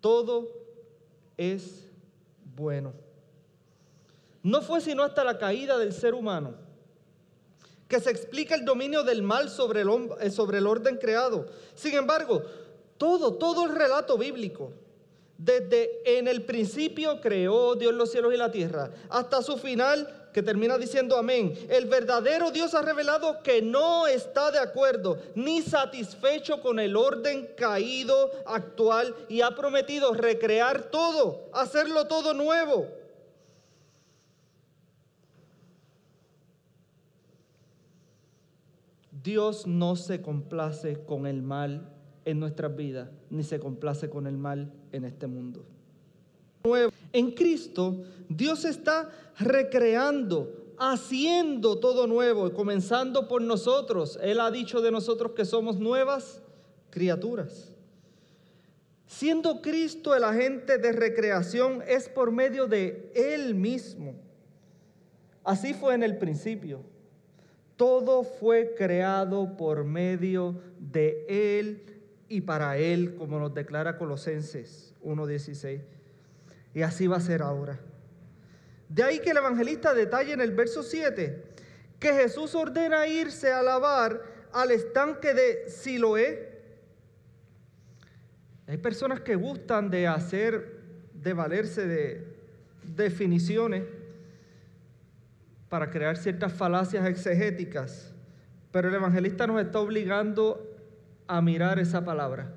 todo 0.00 0.48
es 1.36 1.88
bueno. 2.56 2.94
No 4.42 4.62
fue 4.62 4.80
sino 4.80 5.02
hasta 5.02 5.24
la 5.24 5.36
caída 5.36 5.76
del 5.76 5.92
ser 5.92 6.14
humano 6.14 6.54
que 7.90 7.98
se 7.98 8.10
explica 8.10 8.54
el 8.54 8.64
dominio 8.64 9.02
del 9.02 9.20
mal 9.20 9.50
sobre 9.50 9.80
el, 9.80 10.32
sobre 10.32 10.58
el 10.58 10.66
orden 10.68 10.96
creado. 10.96 11.46
Sin 11.74 11.96
embargo, 11.96 12.40
todo, 12.96 13.34
todo 13.34 13.66
el 13.66 13.74
relato 13.74 14.16
bíblico, 14.16 14.72
desde 15.42 16.18
en 16.18 16.28
el 16.28 16.42
principio 16.42 17.18
creó 17.18 17.74
Dios 17.74 17.94
los 17.94 18.12
cielos 18.12 18.34
y 18.34 18.36
la 18.36 18.52
tierra, 18.52 18.90
hasta 19.08 19.42
su 19.42 19.56
final 19.56 20.28
que 20.34 20.42
termina 20.42 20.76
diciendo 20.76 21.16
amén. 21.16 21.54
El 21.70 21.86
verdadero 21.86 22.50
Dios 22.50 22.74
ha 22.74 22.82
revelado 22.82 23.42
que 23.42 23.62
no 23.62 24.06
está 24.06 24.50
de 24.50 24.58
acuerdo 24.58 25.18
ni 25.34 25.62
satisfecho 25.62 26.60
con 26.60 26.78
el 26.78 26.94
orden 26.94 27.48
caído 27.56 28.30
actual 28.44 29.14
y 29.30 29.40
ha 29.40 29.54
prometido 29.54 30.12
recrear 30.12 30.90
todo, 30.90 31.48
hacerlo 31.54 32.06
todo 32.06 32.34
nuevo. 32.34 32.86
Dios 39.22 39.66
no 39.66 39.96
se 39.96 40.20
complace 40.20 41.02
con 41.04 41.26
el 41.26 41.42
mal 41.42 41.94
en 42.26 42.40
nuestras 42.40 42.76
vidas, 42.76 43.08
ni 43.30 43.42
se 43.42 43.58
complace 43.58 44.10
con 44.10 44.26
el 44.26 44.36
mal 44.36 44.70
en 44.92 45.04
este 45.04 45.26
mundo. 45.26 45.64
En 47.12 47.30
Cristo, 47.32 48.02
Dios 48.28 48.64
está 48.64 49.10
recreando, 49.38 50.74
haciendo 50.78 51.78
todo 51.78 52.06
nuevo, 52.06 52.52
comenzando 52.52 53.28
por 53.28 53.42
nosotros. 53.42 54.18
Él 54.22 54.40
ha 54.40 54.50
dicho 54.50 54.80
de 54.80 54.90
nosotros 54.90 55.32
que 55.32 55.44
somos 55.44 55.78
nuevas 55.78 56.42
criaturas. 56.90 57.72
Siendo 59.06 59.60
Cristo 59.60 60.14
el 60.14 60.22
agente 60.22 60.78
de 60.78 60.92
recreación, 60.92 61.82
es 61.86 62.08
por 62.08 62.30
medio 62.30 62.66
de 62.66 63.10
Él 63.14 63.54
mismo. 63.54 64.14
Así 65.42 65.74
fue 65.74 65.94
en 65.94 66.02
el 66.02 66.18
principio. 66.18 66.82
Todo 67.76 68.22
fue 68.22 68.74
creado 68.76 69.56
por 69.56 69.84
medio 69.84 70.60
de 70.78 71.24
Él 71.28 71.99
y 72.30 72.42
para 72.42 72.78
Él, 72.78 73.16
como 73.16 73.40
nos 73.40 73.52
declara 73.52 73.98
Colosenses 73.98 74.94
1.16. 75.04 75.82
Y 76.72 76.82
así 76.82 77.08
va 77.08 77.16
a 77.16 77.20
ser 77.20 77.42
ahora. 77.42 77.80
De 78.88 79.02
ahí 79.02 79.18
que 79.18 79.30
el 79.30 79.36
evangelista 79.36 79.92
detalla 79.92 80.32
en 80.32 80.40
el 80.40 80.52
verso 80.52 80.84
7 80.84 81.44
que 81.98 82.14
Jesús 82.14 82.54
ordena 82.54 83.06
irse 83.08 83.52
a 83.52 83.62
lavar 83.62 84.22
al 84.52 84.70
estanque 84.70 85.34
de 85.34 85.68
Siloé. 85.68 86.62
Hay 88.68 88.78
personas 88.78 89.20
que 89.20 89.34
gustan 89.34 89.90
de 89.90 90.06
hacer, 90.06 90.80
de 91.12 91.32
valerse 91.32 91.86
de 91.86 92.26
definiciones 92.84 93.82
para 95.68 95.90
crear 95.90 96.16
ciertas 96.16 96.52
falacias 96.52 97.06
exegéticas, 97.06 98.12
pero 98.70 98.88
el 98.88 98.94
evangelista 98.94 99.48
nos 99.48 99.60
está 99.60 99.80
obligando 99.80 100.69
a 101.30 101.40
mirar 101.40 101.78
esa 101.78 102.04
palabra. 102.04 102.52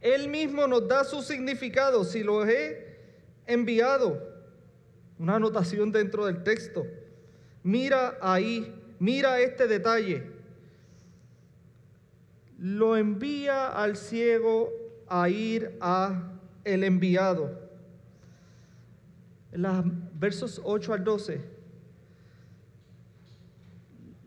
Él 0.00 0.28
mismo 0.28 0.66
nos 0.66 0.88
da 0.88 1.04
su 1.04 1.22
significado, 1.22 2.02
si 2.02 2.24
lo 2.24 2.44
he 2.44 2.98
enviado. 3.46 4.34
una 5.16 5.36
anotación 5.36 5.92
dentro 5.92 6.26
del 6.26 6.42
texto. 6.42 6.84
Mira 7.62 8.18
ahí, 8.20 8.74
mira 8.98 9.38
este 9.38 9.68
detalle. 9.68 10.26
Lo 12.58 12.96
envía 12.96 13.68
al 13.68 13.96
ciego 13.96 14.72
a 15.06 15.28
ir 15.28 15.78
a 15.80 16.32
el 16.64 16.82
enviado. 16.82 17.70
En 19.52 19.62
los 19.62 19.84
versos 20.18 20.60
8 20.64 20.94
al 20.94 21.04
12, 21.04 21.53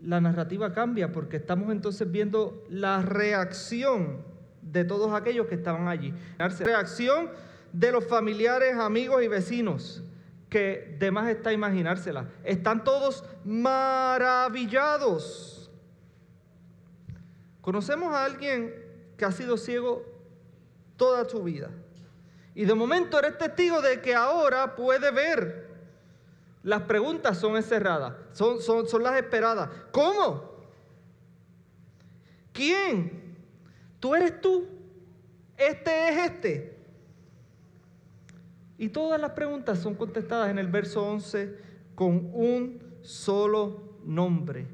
la 0.08 0.22
narrativa 0.22 0.72
cambia 0.72 1.12
porque 1.12 1.36
estamos 1.36 1.70
entonces 1.70 2.10
viendo 2.10 2.64
la 2.70 3.02
reacción 3.02 4.24
de 4.62 4.86
todos 4.86 5.14
aquellos 5.14 5.48
que 5.48 5.56
estaban 5.56 5.90
allí. 5.90 6.14
La 6.38 6.48
reacción 6.48 7.30
de 7.74 7.92
los 7.92 8.08
familiares, 8.08 8.78
amigos 8.78 9.22
y 9.22 9.28
vecinos, 9.28 10.02
que 10.50 10.96
de 10.98 11.12
más 11.12 11.28
está 11.28 11.52
imaginársela. 11.52 12.30
Están 12.46 12.86
todos 12.86 13.26
maravillados. 13.44 15.70
Conocemos 17.60 18.16
a 18.16 18.24
alguien 18.24 18.74
que 19.18 19.26
ha 19.26 19.32
sido 19.34 19.58
ciego 19.58 20.06
toda 20.96 21.28
su 21.28 21.44
vida. 21.44 21.70
Y 22.56 22.64
de 22.64 22.74
momento 22.74 23.20
eres 23.20 23.38
testigo 23.38 23.82
de 23.82 24.00
que 24.00 24.16
ahora 24.16 24.74
puede 24.74 25.12
ver. 25.12 25.67
Las 26.68 26.82
preguntas 26.82 27.38
son 27.38 27.56
encerradas, 27.56 28.14
son, 28.34 28.62
son, 28.62 28.90
son 28.90 29.02
las 29.02 29.16
esperadas. 29.16 29.70
¿Cómo? 29.90 30.52
¿Quién? 32.52 33.38
¿Tú 34.02 34.14
eres 34.14 34.42
tú? 34.42 34.68
¿Este 35.56 36.10
es 36.10 36.18
este? 36.30 36.78
Y 38.78 38.90
todas 38.90 39.18
las 39.22 39.32
preguntas 39.32 39.80
son 39.80 39.96
contestadas 39.96 40.50
en 40.50 40.60
el 40.60 40.68
verso 40.68 41.06
11 41.06 41.58
con 41.96 42.30
un 42.34 42.84
solo 43.02 43.94
nombre. 44.04 44.68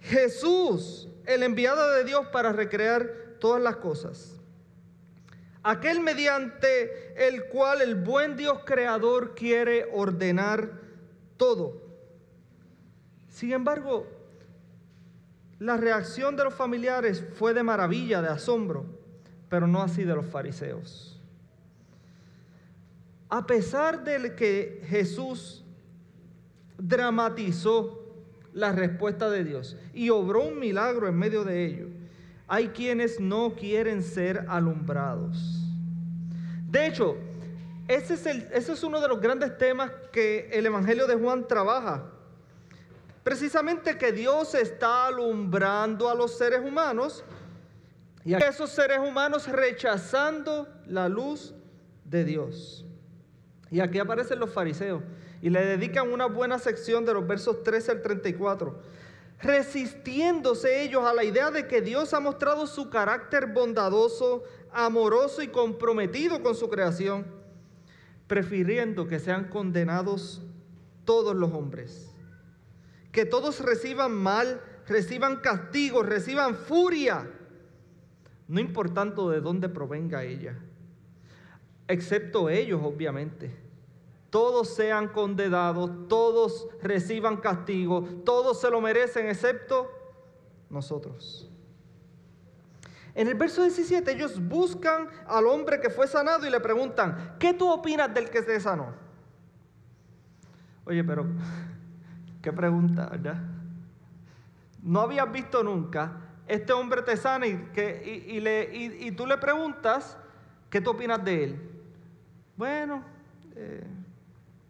Jesús, 0.00 1.08
el 1.24 1.44
enviado 1.44 1.88
de 1.92 2.02
Dios 2.02 2.26
para 2.32 2.50
recrear 2.50 3.36
todas 3.38 3.62
las 3.62 3.76
cosas. 3.76 4.40
Aquel 5.62 6.00
mediante 6.00 7.28
el 7.28 7.44
cual 7.44 7.80
el 7.80 7.94
buen 7.94 8.36
Dios 8.36 8.58
creador 8.64 9.36
quiere 9.36 9.88
ordenar 9.92 10.84
todo. 11.36 11.82
Sin 13.28 13.52
embargo, 13.52 14.06
la 15.58 15.76
reacción 15.76 16.36
de 16.36 16.44
los 16.44 16.54
familiares 16.54 17.24
fue 17.34 17.54
de 17.54 17.62
maravilla, 17.62 18.20
de 18.20 18.28
asombro, 18.28 18.86
pero 19.48 19.66
no 19.66 19.82
así 19.82 20.04
de 20.04 20.14
los 20.14 20.26
fariseos. 20.26 21.20
A 23.28 23.46
pesar 23.46 24.04
de 24.04 24.34
que 24.34 24.82
Jesús 24.86 25.64
dramatizó 26.78 28.02
la 28.52 28.72
respuesta 28.72 29.28
de 29.30 29.44
Dios 29.44 29.76
y 29.92 30.10
obró 30.10 30.44
un 30.44 30.58
milagro 30.58 31.08
en 31.08 31.16
medio 31.16 31.44
de 31.44 31.64
ello, 31.64 31.86
hay 32.48 32.68
quienes 32.68 33.18
no 33.20 33.54
quieren 33.54 34.02
ser 34.02 34.44
alumbrados. 34.48 35.62
De 36.70 36.86
hecho, 36.86 37.16
ese 37.88 38.14
es, 38.52 38.82
uno 38.82 39.00
de 39.00 39.08
los 39.08 39.20
grandes 39.20 39.56
temas 39.58 39.90
que 40.12 40.48
el 40.52 40.66
Evangelio 40.66 41.06
de 41.06 41.14
Juan 41.14 41.46
trabaja 41.46 42.12
Precisamente 43.26 43.98
que 43.98 44.12
Dios 44.12 44.54
está 44.54 45.08
alumbrando 45.08 46.08
a 46.08 46.14
los 46.14 46.38
seres 46.38 46.60
humanos 46.60 47.24
y 48.24 48.34
a 48.34 48.38
esos 48.38 48.70
seres 48.70 49.00
humanos 49.00 49.48
rechazando 49.48 50.68
la 50.86 51.08
luz 51.08 51.52
de 52.04 52.22
Dios. 52.22 52.86
Y 53.68 53.80
aquí 53.80 53.98
aparecen 53.98 54.38
los 54.38 54.52
fariseos 54.52 55.02
y 55.42 55.50
le 55.50 55.64
dedican 55.64 56.12
una 56.12 56.26
buena 56.26 56.60
sección 56.60 57.04
de 57.04 57.14
los 57.14 57.26
versos 57.26 57.64
13 57.64 57.90
al 57.90 58.02
34, 58.02 58.80
resistiéndose 59.40 60.84
ellos 60.84 61.04
a 61.04 61.12
la 61.12 61.24
idea 61.24 61.50
de 61.50 61.66
que 61.66 61.80
Dios 61.80 62.14
ha 62.14 62.20
mostrado 62.20 62.68
su 62.68 62.90
carácter 62.90 63.46
bondadoso, 63.46 64.44
amoroso 64.70 65.42
y 65.42 65.48
comprometido 65.48 66.44
con 66.44 66.54
su 66.54 66.70
creación, 66.70 67.26
prefiriendo 68.26 69.06
que 69.06 69.18
sean 69.18 69.48
condenados 69.48 70.42
todos 71.04 71.34
los 71.34 71.52
hombres 71.52 72.12
que 73.16 73.24
todos 73.24 73.60
reciban 73.60 74.12
mal, 74.12 74.60
reciban 74.86 75.36
castigo, 75.36 76.02
reciban 76.02 76.54
furia, 76.54 77.26
no 78.46 78.60
importando 78.60 79.30
de 79.30 79.40
dónde 79.40 79.70
provenga 79.70 80.22
ella, 80.22 80.58
excepto 81.88 82.50
ellos 82.50 82.82
obviamente. 82.84 83.56
Todos 84.28 84.68
sean 84.68 85.08
condenados, 85.08 85.90
todos 86.08 86.68
reciban 86.82 87.38
castigo, 87.38 88.02
todos 88.26 88.60
se 88.60 88.68
lo 88.68 88.82
merecen 88.82 89.28
excepto 89.28 89.90
nosotros. 90.68 91.50
En 93.16 93.26
el 93.26 93.34
verso 93.34 93.62
17 93.62 94.12
ellos 94.12 94.38
buscan 94.46 95.08
al 95.26 95.46
hombre 95.46 95.80
que 95.80 95.90
fue 95.90 96.06
sanado 96.06 96.46
y 96.46 96.50
le 96.50 96.60
preguntan, 96.60 97.34
¿qué 97.40 97.52
tú 97.52 97.68
opinas 97.68 98.14
del 98.14 98.30
que 98.30 98.42
se 98.42 98.60
sanó? 98.60 98.94
Oye, 100.84 101.02
pero 101.02 101.26
Qué 102.46 102.52
pregunta, 102.52 103.08
¿verdad? 103.08 103.42
No 104.80 105.00
habías 105.00 105.32
visto 105.32 105.64
nunca. 105.64 106.12
Este 106.46 106.72
hombre 106.72 107.02
te 107.02 107.16
sana 107.16 107.44
y, 107.44 107.56
que, 107.74 108.24
y, 108.28 108.38
le, 108.38 108.70
y, 108.72 109.10
tú 109.10 109.26
le 109.26 109.36
preguntas, 109.36 110.16
¿qué 110.70 110.80
tú 110.80 110.90
opinas 110.90 111.24
de 111.24 111.42
él? 111.42 111.70
Bueno, 112.56 113.02
eh, 113.56 113.84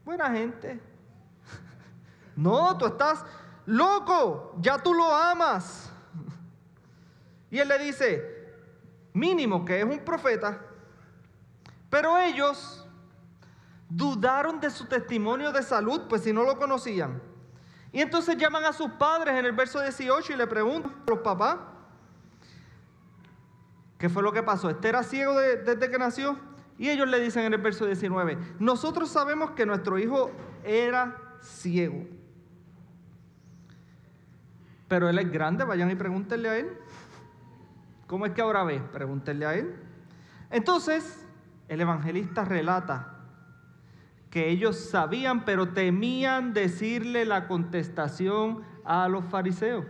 buena 0.07 0.31
gente. 0.31 0.81
No, 2.35 2.79
tú 2.79 2.87
estás 2.87 3.23
loco, 3.67 4.57
ya 4.59 4.79
tú 4.79 4.95
lo 4.95 5.15
amas. 5.15 5.93
Y 7.51 7.59
él 7.59 7.69
le 7.69 7.79
dice, 7.79 8.36
mínimo 9.17 9.65
que 9.65 9.81
es 9.81 9.85
un 9.85 9.99
profeta, 10.01 10.61
pero 11.89 12.19
ellos 12.19 12.87
dudaron 13.89 14.61
de 14.61 14.69
su 14.69 14.85
testimonio 14.85 15.53
de 15.53 15.63
salud, 15.63 16.03
pues 16.09 16.23
si 16.23 16.33
no 16.33 16.45
lo 16.45 16.59
conocían. 16.59 17.23
Y 17.93 18.03
entonces 18.03 18.37
llaman 18.37 18.65
a 18.65 18.75
sus 18.75 18.91
padres 18.93 19.35
en 19.37 19.47
el 19.47 19.53
verso 19.53 19.81
18 19.81 20.35
y 20.35 20.37
le 20.37 20.47
preguntan 20.47 20.93
a 20.93 21.11
los 21.11 21.21
papás, 21.21 21.57
¿qué 23.99 24.11
fue 24.11 24.23
lo 24.23 24.33
que 24.33 24.43
pasó? 24.43 24.69
¿Este 24.69 24.89
era 24.89 25.03
ciego 25.03 25.35
desde 25.39 25.91
que 25.91 25.99
nació? 25.99 26.39
Y 26.77 26.91
ellos 26.91 27.09
le 27.09 27.19
dicen 27.19 27.45
en 27.45 27.55
el 27.55 27.61
verso 27.61 27.87
19, 27.87 28.37
nosotros 28.59 29.09
sabemos 29.09 29.53
que 29.53 29.65
nuestro 29.65 29.99
hijo 29.99 30.31
era 30.63 31.17
ciego. 31.41 32.05
Pero 34.89 35.09
él 35.09 35.19
es 35.19 35.33
grande, 35.33 35.65
vayan 35.65 35.91
y 35.91 35.95
pregúntenle 35.95 36.49
a 36.51 36.59
él. 36.59 36.79
¿Cómo 38.07 38.27
es 38.27 38.33
que 38.33 38.43
ahora 38.43 38.65
ve? 38.65 38.81
Pregúntenle 38.93 39.47
a 39.47 39.55
él. 39.55 39.75
Entonces, 40.51 41.27
el 41.69 41.81
evangelista 41.81 42.45
relata 42.45 43.15
que 44.31 44.49
ellos 44.51 44.77
sabían, 44.77 45.45
pero 45.45 45.69
temían 45.69 46.53
decirle 46.53 47.25
la 47.25 47.49
contestación 47.49 48.63
a 48.85 49.09
los 49.09 49.25
fariseos. 49.25 49.85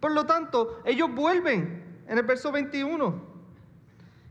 Por 0.00 0.12
lo 0.12 0.26
tanto, 0.26 0.80
ellos 0.84 1.14
vuelven 1.14 2.02
en 2.08 2.18
el 2.18 2.24
verso 2.24 2.50
21. 2.50 3.36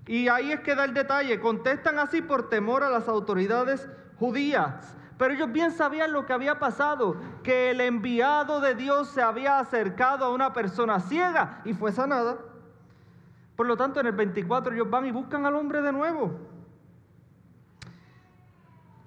Y 0.07 0.27
ahí 0.27 0.51
es 0.51 0.59
que 0.59 0.75
da 0.75 0.85
el 0.85 0.93
detalle. 0.93 1.39
Contestan 1.39 1.99
así 1.99 2.21
por 2.21 2.49
temor 2.49 2.83
a 2.83 2.89
las 2.89 3.07
autoridades 3.07 3.87
judías. 4.19 4.95
Pero 5.17 5.33
ellos 5.33 5.51
bien 5.51 5.71
sabían 5.71 6.11
lo 6.11 6.25
que 6.25 6.33
había 6.33 6.59
pasado, 6.59 7.15
que 7.41 7.71
el 7.71 7.79
enviado 7.79 8.59
de 8.59 8.75
Dios 8.75 9.07
se 9.09 9.21
había 9.21 9.59
acercado 9.59 10.25
a 10.25 10.31
una 10.31 10.51
persona 10.51 10.99
ciega 10.99 11.61
y 11.63 11.73
fue 11.73 11.91
sanada. 11.91 12.37
Por 13.55 13.67
lo 13.67 13.77
tanto, 13.77 13.99
en 13.99 14.07
el 14.07 14.13
24 14.13 14.73
ellos 14.73 14.89
van 14.89 15.05
y 15.05 15.11
buscan 15.11 15.45
al 15.45 15.55
hombre 15.55 15.81
de 15.81 15.91
nuevo. 15.91 16.39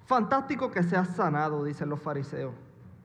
Fantástico 0.05 0.71
que 0.71 0.81
seas 0.81 1.09
sanado, 1.15 1.63
dicen 1.63 1.89
los 1.89 2.01
fariseos. 2.01 2.55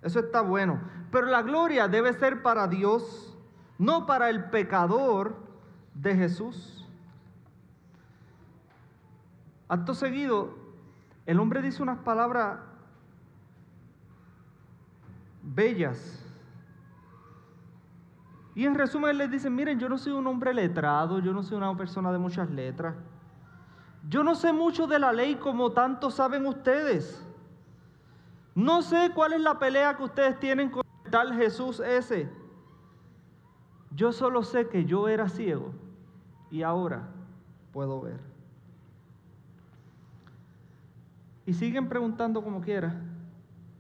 Eso 0.00 0.20
está 0.20 0.40
bueno. 0.40 0.80
Pero 1.10 1.26
la 1.26 1.42
gloria 1.42 1.86
debe 1.86 2.12
ser 2.14 2.42
para 2.42 2.66
Dios, 2.66 3.36
no 3.78 4.06
para 4.06 4.30
el 4.30 4.44
pecador 4.44 5.36
de 5.94 6.16
Jesús. 6.16 6.88
Acto 9.68 9.94
seguido, 9.94 10.56
el 11.26 11.40
hombre 11.40 11.60
dice 11.60 11.82
unas 11.82 11.98
palabras 11.98 12.58
bellas. 15.42 16.23
Y 18.54 18.66
en 18.66 18.74
resumen 18.74 19.18
les 19.18 19.30
dice, 19.30 19.50
miren, 19.50 19.78
yo 19.80 19.88
no 19.88 19.98
soy 19.98 20.12
un 20.12 20.26
hombre 20.26 20.54
letrado, 20.54 21.18
yo 21.18 21.32
no 21.32 21.42
soy 21.42 21.56
una 21.56 21.76
persona 21.76 22.12
de 22.12 22.18
muchas 22.18 22.50
letras. 22.50 22.94
Yo 24.08 24.22
no 24.22 24.34
sé 24.34 24.52
mucho 24.52 24.86
de 24.86 24.98
la 24.98 25.12
ley 25.12 25.36
como 25.36 25.72
tanto 25.72 26.10
saben 26.10 26.46
ustedes. 26.46 27.26
No 28.54 28.82
sé 28.82 29.10
cuál 29.14 29.32
es 29.32 29.40
la 29.40 29.58
pelea 29.58 29.96
que 29.96 30.04
ustedes 30.04 30.38
tienen 30.38 30.70
con 30.70 30.82
tal 31.10 31.34
Jesús 31.34 31.80
ese. 31.80 32.30
Yo 33.90 34.12
solo 34.12 34.42
sé 34.42 34.68
que 34.68 34.84
yo 34.84 35.08
era 35.08 35.28
ciego 35.28 35.72
y 36.50 36.62
ahora 36.62 37.08
puedo 37.72 38.00
ver. 38.00 38.20
Y 41.46 41.54
siguen 41.54 41.88
preguntando 41.88 42.42
como 42.42 42.60
quiera. 42.60 42.94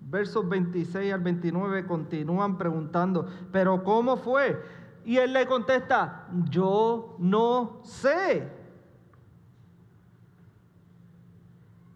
Versos 0.06 0.48
26 0.48 1.12
al 1.12 1.20
29 1.20 1.86
continúan 1.86 2.58
preguntando, 2.58 3.26
pero 3.50 3.82
¿cómo 3.82 4.16
fue? 4.16 4.62
Y 5.04 5.16
él 5.16 5.32
le 5.32 5.46
contesta, 5.46 6.28
yo 6.50 7.16
no 7.18 7.80
sé. 7.84 8.48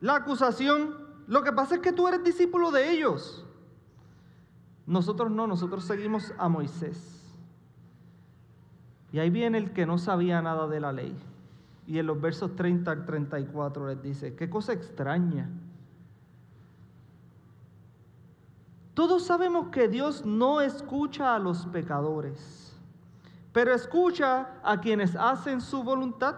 La 0.00 0.16
acusación, 0.16 0.94
lo 1.26 1.42
que 1.42 1.52
pasa 1.52 1.76
es 1.76 1.80
que 1.80 1.92
tú 1.92 2.08
eres 2.08 2.24
discípulo 2.24 2.70
de 2.70 2.90
ellos. 2.90 3.46
Nosotros 4.86 5.30
no, 5.30 5.46
nosotros 5.46 5.84
seguimos 5.84 6.32
a 6.38 6.48
Moisés. 6.48 7.18
Y 9.12 9.18
ahí 9.18 9.30
viene 9.30 9.58
el 9.58 9.72
que 9.72 9.86
no 9.86 9.98
sabía 9.98 10.40
nada 10.40 10.66
de 10.66 10.80
la 10.80 10.92
ley. 10.92 11.16
Y 11.86 11.98
en 11.98 12.06
los 12.06 12.20
versos 12.20 12.56
30 12.56 12.90
al 12.90 13.04
34 13.06 13.88
les 13.88 14.02
dice, 14.02 14.34
qué 14.34 14.50
cosa 14.50 14.72
extraña. 14.72 15.50
Todos 18.98 19.26
sabemos 19.26 19.68
que 19.68 19.86
Dios 19.86 20.26
no 20.26 20.60
escucha 20.60 21.36
a 21.36 21.38
los 21.38 21.66
pecadores, 21.66 22.76
pero 23.52 23.72
escucha 23.72 24.58
a 24.60 24.80
quienes 24.80 25.14
hacen 25.14 25.60
su 25.60 25.84
voluntad. 25.84 26.34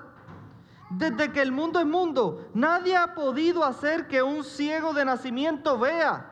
Desde 0.91 1.33
que 1.33 1.41
el 1.41 1.53
mundo 1.53 1.81
es 1.81 1.87
mundo, 1.87 2.51
nadie 2.53 2.95
ha 2.99 3.15
podido 3.15 3.65
hacer 3.65 4.09
que 4.09 4.23
un 4.23 4.45
ciego 4.45 4.93
de 4.93 5.07
nacimiento 5.07 5.79
vea 5.79 6.31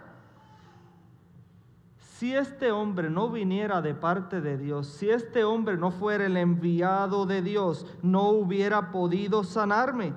si 1.97 2.35
este 2.35 2.73
hombre 2.73 3.09
no 3.09 3.31
viniera 3.31 3.81
de 3.81 3.95
parte 3.95 4.43
de 4.43 4.59
Dios, 4.59 4.87
si 4.87 5.09
este 5.09 5.45
hombre 5.45 5.79
no 5.79 5.91
fuera 5.91 6.27
el 6.27 6.37
enviado 6.37 7.25
de 7.25 7.41
Dios, 7.41 7.87
no 8.03 8.29
hubiera 8.29 8.91
podido 8.91 9.45
sanarme. 9.45 10.12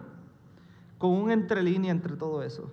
Con 0.97 1.11
un 1.11 1.31
entrelínea 1.31 1.89
entre 1.89 2.17
todo 2.17 2.43
eso. 2.43 2.69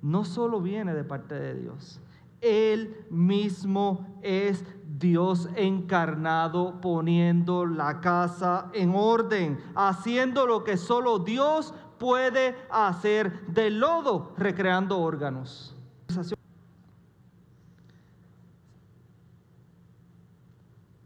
No 0.00 0.24
solo 0.24 0.62
viene 0.62 0.94
de 0.94 1.04
parte 1.04 1.34
de 1.34 1.54
Dios, 1.60 2.00
Él 2.40 3.06
mismo 3.10 4.18
es 4.22 4.64
Dios 4.98 5.48
encarnado, 5.56 6.80
poniendo 6.80 7.66
la 7.66 8.00
casa 8.00 8.70
en 8.72 8.94
orden, 8.94 9.58
haciendo 9.74 10.46
lo 10.46 10.64
que 10.64 10.76
solo 10.76 11.18
Dios 11.18 11.74
puede 11.98 12.56
hacer 12.70 13.46
del 13.46 13.80
lodo, 13.80 14.34
recreando 14.36 14.98
órganos. 14.98 15.76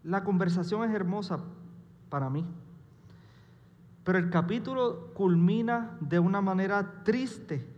La 0.02 0.24
conversación 0.24 0.84
es 0.84 0.94
hermosa 0.94 1.38
para 2.08 2.30
mí. 2.30 2.46
Pero 4.04 4.18
el 4.18 4.30
capítulo 4.30 5.12
culmina 5.12 5.98
de 6.00 6.18
una 6.18 6.40
manera 6.40 7.02
triste, 7.04 7.68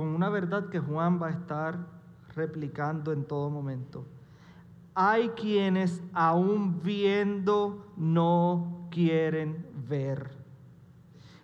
con 0.00 0.08
una 0.08 0.30
verdad 0.30 0.70
que 0.70 0.78
Juan 0.78 1.20
va 1.20 1.26
a 1.26 1.32
estar 1.32 1.76
replicando 2.34 3.12
en 3.12 3.22
todo 3.26 3.50
momento. 3.50 4.06
Hay 4.94 5.28
quienes 5.28 6.00
aún 6.14 6.80
viendo 6.80 7.92
no 7.98 8.88
quieren 8.90 9.66
ver 9.86 10.40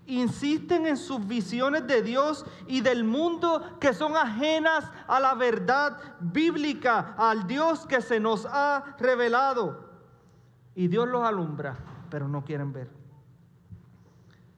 insisten 0.07 0.87
en 0.87 0.97
sus 0.97 1.27
visiones 1.27 1.87
de 1.87 2.01
Dios 2.01 2.47
y 2.67 2.81
del 2.81 3.05
mundo 3.05 3.61
que 3.79 3.93
son 3.93 4.17
ajenas 4.17 4.91
a 5.07 5.19
la 5.19 5.35
verdad 5.35 5.99
bíblica, 6.21 7.15
al 7.19 7.47
Dios 7.49 7.85
que 7.87 8.01
se 8.01 8.21
nos 8.21 8.47
ha 8.49 8.97
revelado. 9.01 9.91
Y 10.77 10.87
Dios 10.87 11.09
los 11.09 11.25
alumbra, 11.25 11.77
pero 12.09 12.29
no 12.29 12.45
quieren 12.45 12.73
ver. 12.73 12.89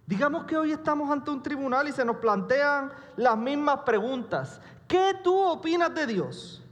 Digamos 0.08 0.46
que 0.46 0.56
hoy 0.56 0.72
estamos 0.72 1.10
ante 1.10 1.30
un 1.30 1.42
tribunal 1.42 1.86
y 1.86 1.92
se 1.92 2.02
nos 2.02 2.16
plantean 2.16 2.90
las 3.16 3.36
mismas 3.36 3.80
preguntas. 3.80 4.58
¿Qué 4.86 5.12
tú 5.22 5.38
opinas 5.38 5.94
de 5.94 6.06
Dios? 6.06 6.62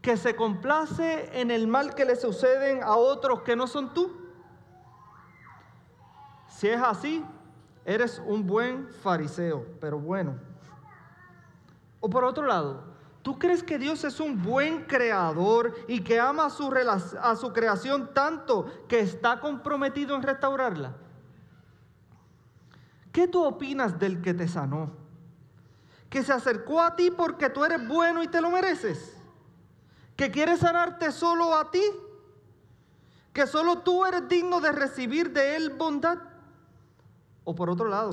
¿Que 0.00 0.16
se 0.16 0.36
complace 0.36 1.40
en 1.40 1.50
el 1.50 1.66
mal 1.66 1.96
que 1.96 2.04
le 2.04 2.14
suceden 2.14 2.84
a 2.84 2.94
otros 2.94 3.42
que 3.42 3.56
no 3.56 3.66
son 3.66 3.92
tú? 3.92 4.16
Si 6.46 6.68
es 6.68 6.80
así, 6.80 7.24
eres 7.84 8.22
un 8.24 8.46
buen 8.46 8.86
fariseo, 8.86 9.66
pero 9.80 9.98
bueno. 9.98 10.36
O 11.98 12.08
por 12.08 12.22
otro 12.22 12.46
lado, 12.46 12.84
¿tú 13.22 13.36
crees 13.36 13.64
que 13.64 13.80
Dios 13.80 14.04
es 14.04 14.20
un 14.20 14.40
buen 14.40 14.84
creador 14.84 15.74
y 15.88 16.04
que 16.04 16.20
ama 16.20 16.46
a 16.46 16.50
su, 16.50 16.72
a 17.20 17.34
su 17.34 17.52
creación 17.52 18.14
tanto 18.14 18.66
que 18.86 19.00
está 19.00 19.40
comprometido 19.40 20.14
en 20.14 20.22
restaurarla? 20.22 20.94
¿Qué 23.18 23.26
tú 23.26 23.44
opinas 23.44 23.98
del 23.98 24.22
que 24.22 24.32
te 24.32 24.46
sanó? 24.46 24.92
¿Que 26.08 26.22
se 26.22 26.32
acercó 26.32 26.80
a 26.80 26.94
ti 26.94 27.10
porque 27.10 27.50
tú 27.50 27.64
eres 27.64 27.88
bueno 27.88 28.22
y 28.22 28.28
te 28.28 28.40
lo 28.40 28.48
mereces? 28.48 29.12
¿Que 30.14 30.30
quiere 30.30 30.56
sanarte 30.56 31.10
solo 31.10 31.56
a 31.56 31.68
ti? 31.68 31.82
¿Que 33.32 33.48
solo 33.48 33.80
tú 33.80 34.04
eres 34.04 34.28
digno 34.28 34.60
de 34.60 34.70
recibir 34.70 35.32
de 35.32 35.56
él 35.56 35.70
bondad? 35.70 36.18
O 37.42 37.56
por 37.56 37.70
otro 37.70 37.88
lado, 37.88 38.12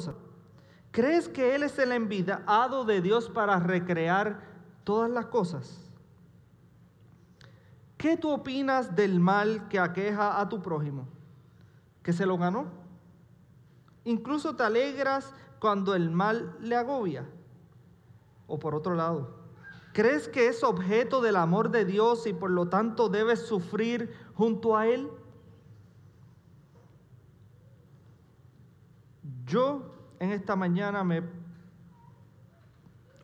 ¿crees 0.89 1.29
que 1.29 1.53
Él 1.53 1.61
es 1.61 1.77
el 1.77 1.91
enviado 1.91 2.83
de 2.83 2.99
Dios 2.99 3.29
para 3.29 3.59
recrear 3.59 4.41
todas 4.83 5.11
las 5.11 5.27
cosas? 5.27 5.87
¿Qué 7.95 8.17
tú 8.17 8.31
opinas 8.31 8.95
del 8.95 9.19
mal 9.19 9.67
que 9.67 9.77
aqueja 9.77 10.41
a 10.41 10.49
tu 10.49 10.63
prójimo? 10.63 11.07
¿Que 12.01 12.11
se 12.11 12.25
lo 12.25 12.39
ganó? 12.39 12.84
Incluso 14.05 14.55
te 14.55 14.63
alegras 14.63 15.33
cuando 15.59 15.95
el 15.95 16.11
mal 16.11 16.55
le 16.61 16.75
agobia. 16.75 17.25
O 18.47 18.59
por 18.59 18.75
otro 18.75 18.93
lado, 18.93 19.35
¿crees 19.93 20.27
que 20.27 20.47
es 20.47 20.63
objeto 20.63 21.21
del 21.21 21.35
amor 21.35 21.71
de 21.71 21.85
Dios 21.85 22.27
y 22.27 22.33
por 22.33 22.51
lo 22.51 22.69
tanto 22.69 23.09
debes 23.09 23.47
sufrir 23.47 24.13
junto 24.35 24.77
a 24.77 24.87
Él? 24.87 25.09
Yo 29.47 29.91
en 30.19 30.31
esta 30.31 30.55
mañana 30.55 31.03
me 31.03 31.23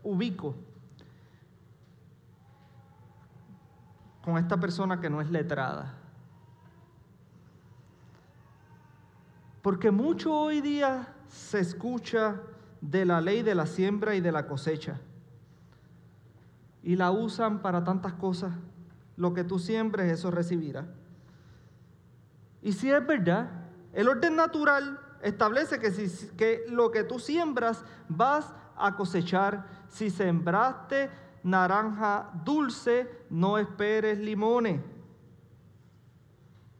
ubico 0.03 0.55
con 4.23 4.37
esta 4.37 4.59
persona 4.59 4.99
que 4.99 5.09
no 5.09 5.21
es 5.21 5.29
letrada. 5.29 6.00
Porque 9.61 9.91
mucho 9.91 10.33
hoy 10.33 10.61
día 10.61 11.13
se 11.27 11.59
escucha 11.59 12.41
de 12.81 13.05
la 13.05 13.21
ley 13.21 13.43
de 13.43 13.55
la 13.55 13.65
siembra 13.65 14.15
y 14.15 14.21
de 14.21 14.31
la 14.31 14.47
cosecha. 14.47 14.99
Y 16.83 16.95
la 16.95 17.11
usan 17.11 17.61
para 17.61 17.83
tantas 17.83 18.13
cosas. 18.13 18.53
Lo 19.17 19.33
que 19.33 19.43
tú 19.43 19.59
siembres, 19.59 20.11
eso 20.11 20.31
recibirás. 20.31 20.87
Y 22.61 22.73
si 22.73 22.91
es 22.91 23.05
verdad, 23.05 23.49
el 23.93 24.07
orden 24.07 24.35
natural 24.35 24.99
establece 25.21 25.79
que, 25.79 25.91
si, 25.91 26.27
que 26.35 26.65
lo 26.67 26.89
que 26.91 27.03
tú 27.03 27.19
siembras 27.19 27.83
vas 28.09 28.53
a 28.75 28.95
cosechar. 28.95 29.67
Si 29.89 30.09
sembraste 30.09 31.09
naranja 31.43 32.31
dulce, 32.43 33.25
no 33.29 33.57
esperes 33.57 34.17
limones. 34.17 34.81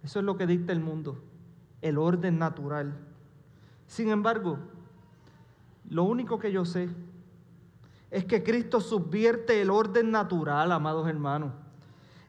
Eso 0.04 0.20
es 0.20 0.26
lo 0.26 0.36
que 0.36 0.48
dicta 0.48 0.74
el 0.74 0.80
mundo, 0.80 1.24
el 1.82 1.98
orden 1.98 2.40
natural. 2.40 2.94
Sin 3.88 4.10
embargo, 4.10 4.58
lo 5.90 6.04
único 6.04 6.40
que 6.40 6.52
yo 6.52 6.66
sé 6.66 6.90
es 8.10 8.26
que 8.26 8.44
Cristo 8.44 8.80
subvierte 8.80 9.62
el 9.62 9.70
orden 9.70 10.12
natural, 10.12 10.72
amados 10.72 11.08
hermanos. 11.08 11.54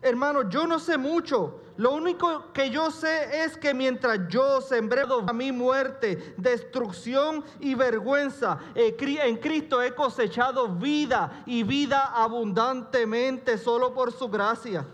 Hermanos, 0.01 0.47
yo 0.49 0.67
no 0.67 0.81
sé 0.81 0.99
mucho, 0.99 1.61
lo 1.77 1.93
único 1.93 2.53
que 2.53 2.71
yo 2.71 2.91
sé 2.91 3.45
es 3.45 3.57
que 3.57 3.73
mientras 3.73 4.29
yo 4.29 4.61
sembré 4.61 5.03
a 5.03 5.33
mi 5.33 5.53
muerte, 5.53 6.35
destrucción 6.37 7.45
y 7.61 7.75
vergüenza, 7.75 8.59
eh, 8.75 8.97
en 8.99 9.37
Cristo 9.37 9.81
he 9.81 9.95
cosechado 9.95 10.69
vida 10.69 11.45
y 11.47 11.63
vida 11.63 12.13
abundantemente 12.15 13.57
solo 13.57 13.95
por 13.95 14.13
su 14.13 14.29
gracia. 14.29 14.85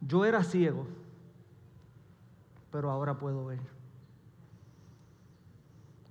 Yo 0.00 0.24
era 0.24 0.42
ciego, 0.44 0.86
pero 2.70 2.90
ahora 2.90 3.18
puedo 3.18 3.46
ver. 3.46 3.60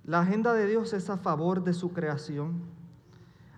La 0.04 0.20
agenda 0.20 0.54
de 0.54 0.66
Dios 0.66 0.92
es 0.92 1.10
a 1.10 1.18
favor 1.18 1.62
de 1.62 1.74
su 1.74 1.92
creación, 1.92 2.62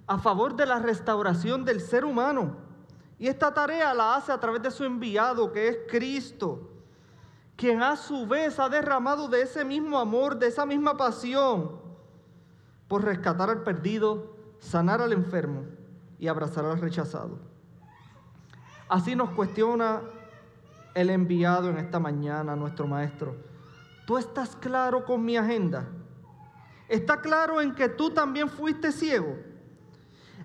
a 0.07 0.19
favor 0.19 0.57
de 0.57 0.67
la 0.67 0.81
restauración 0.81 1.65
del 1.65 1.81
ser 1.81 2.05
humano 2.05 2.71
y 3.21 3.29
esta 3.29 3.53
tarea 3.53 3.93
la 3.93 4.17
hace 4.17 4.33
a 4.33 4.41
través 4.41 4.63
de 4.63 4.71
su 4.71 4.83
enviado, 4.83 5.53
que 5.53 5.69
es 5.69 5.79
Cristo, 5.91 6.71
quien 7.55 7.83
a 7.83 7.95
su 7.95 8.27
vez 8.27 8.59
ha 8.59 8.71
derramado 8.71 9.29
de 9.29 9.43
ese 9.43 9.63
mismo 9.63 9.99
amor, 9.99 10.39
de 10.39 10.47
esa 10.47 10.65
misma 10.65 10.97
pasión, 10.97 11.79
por 12.89 13.05
rescatar 13.05 13.51
al 13.51 13.63
perdido, 13.63 14.35
sanar 14.59 15.03
al 15.03 15.13
enfermo 15.13 15.67
y 16.19 16.29
abrazar 16.29 16.65
al 16.65 16.81
rechazado. 16.81 17.39
Así 18.89 19.15
nos 19.15 19.29
cuestiona 19.33 20.01
el 20.95 21.11
enviado 21.11 21.69
en 21.69 21.79
esta 21.79 21.99
mañana, 21.99 22.57
nuestro 22.57 22.87
Maestro. 22.87 23.37
¿Tú 24.07 24.19
estás 24.19 24.57
claro 24.57 25.05
con 25.05 25.25
mi 25.25 25.37
agenda? 25.37 25.89
¿Está 26.89 27.21
claro 27.21 27.61
en 27.61 27.75
que 27.75 27.89
tú 27.89 28.11
también 28.11 28.49
fuiste 28.49 28.91
ciego? 28.91 29.37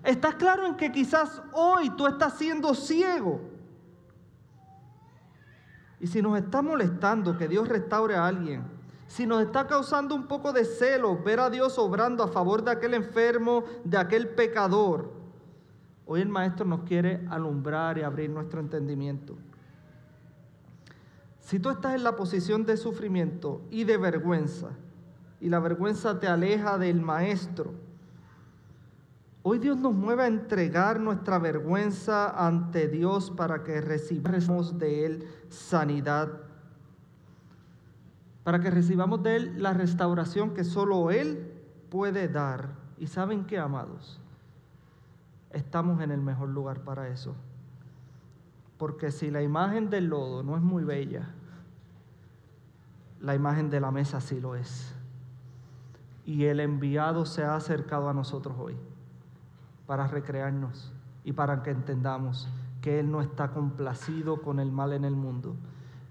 ¿Estás 0.04 0.36
claro 0.36 0.66
en 0.66 0.76
que 0.76 0.92
quizás 0.92 1.42
hoy 1.52 1.90
tú 1.90 2.06
estás 2.06 2.34
siendo 2.34 2.74
ciego? 2.74 3.40
Y 5.98 6.06
si 6.06 6.22
nos 6.22 6.38
está 6.38 6.62
molestando 6.62 7.36
que 7.36 7.48
Dios 7.48 7.68
restaure 7.68 8.14
a 8.14 8.26
alguien, 8.26 8.62
si 9.08 9.26
nos 9.26 9.42
está 9.42 9.66
causando 9.66 10.14
un 10.14 10.26
poco 10.26 10.52
de 10.52 10.64
celo 10.64 11.16
ver 11.22 11.40
a 11.40 11.50
Dios 11.50 11.78
obrando 11.78 12.22
a 12.22 12.28
favor 12.28 12.62
de 12.62 12.70
aquel 12.70 12.94
enfermo, 12.94 13.64
de 13.84 13.96
aquel 13.96 14.28
pecador, 14.28 15.12
hoy 16.04 16.20
el 16.20 16.28
Maestro 16.28 16.66
nos 16.66 16.82
quiere 16.82 17.26
alumbrar 17.30 17.98
y 17.98 18.02
abrir 18.02 18.30
nuestro 18.30 18.60
entendimiento. 18.60 19.36
Si 21.46 21.60
tú 21.60 21.70
estás 21.70 21.94
en 21.94 22.02
la 22.02 22.16
posición 22.16 22.66
de 22.66 22.76
sufrimiento 22.76 23.62
y 23.70 23.84
de 23.84 23.98
vergüenza, 23.98 24.70
y 25.40 25.48
la 25.48 25.60
vergüenza 25.60 26.18
te 26.18 26.26
aleja 26.26 26.76
del 26.76 27.00
Maestro, 27.00 27.72
hoy 29.44 29.60
Dios 29.60 29.76
nos 29.78 29.94
mueve 29.94 30.24
a 30.24 30.26
entregar 30.26 30.98
nuestra 30.98 31.38
vergüenza 31.38 32.30
ante 32.30 32.88
Dios 32.88 33.30
para 33.30 33.62
que 33.62 33.80
recibamos 33.80 34.76
de 34.76 35.06
Él 35.06 35.28
sanidad, 35.48 36.32
para 38.42 38.58
que 38.58 38.68
recibamos 38.68 39.22
de 39.22 39.36
Él 39.36 39.62
la 39.62 39.72
restauración 39.72 40.52
que 40.52 40.64
solo 40.64 41.12
Él 41.12 41.52
puede 41.90 42.26
dar. 42.26 42.70
¿Y 42.98 43.06
saben 43.06 43.44
qué, 43.44 43.56
amados? 43.60 44.20
Estamos 45.52 46.02
en 46.02 46.10
el 46.10 46.22
mejor 46.22 46.48
lugar 46.48 46.80
para 46.80 47.06
eso. 47.06 47.36
Porque 48.78 49.10
si 49.10 49.30
la 49.30 49.42
imagen 49.42 49.88
del 49.88 50.08
lodo 50.08 50.42
no 50.42 50.56
es 50.56 50.62
muy 50.62 50.84
bella, 50.84 51.32
la 53.20 53.34
imagen 53.34 53.70
de 53.70 53.80
la 53.80 53.90
mesa 53.90 54.20
sí 54.20 54.40
lo 54.40 54.54
es. 54.54 54.94
Y 56.24 56.44
el 56.44 56.60
enviado 56.60 57.24
se 57.24 57.44
ha 57.44 57.54
acercado 57.54 58.08
a 58.08 58.14
nosotros 58.14 58.56
hoy 58.58 58.76
para 59.86 60.08
recrearnos 60.08 60.92
y 61.24 61.32
para 61.32 61.62
que 61.62 61.70
entendamos 61.70 62.48
que 62.82 63.00
Él 63.00 63.10
no 63.10 63.20
está 63.20 63.50
complacido 63.50 64.42
con 64.42 64.60
el 64.60 64.70
mal 64.70 64.92
en 64.92 65.04
el 65.04 65.16
mundo, 65.16 65.56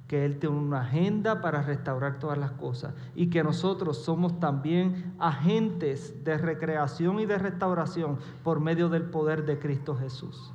que 0.07 0.25
Él 0.25 0.39
tiene 0.39 0.57
una 0.57 0.81
agenda 0.81 1.41
para 1.41 1.61
restaurar 1.61 2.19
todas 2.19 2.37
las 2.37 2.51
cosas 2.51 2.93
y 3.15 3.29
que 3.29 3.43
nosotros 3.43 4.03
somos 4.03 4.39
también 4.39 5.15
agentes 5.19 6.23
de 6.23 6.37
recreación 6.37 7.19
y 7.19 7.25
de 7.25 7.37
restauración 7.37 8.17
por 8.43 8.59
medio 8.59 8.89
del 8.89 9.03
poder 9.03 9.45
de 9.45 9.59
Cristo 9.59 9.95
Jesús. 9.95 10.51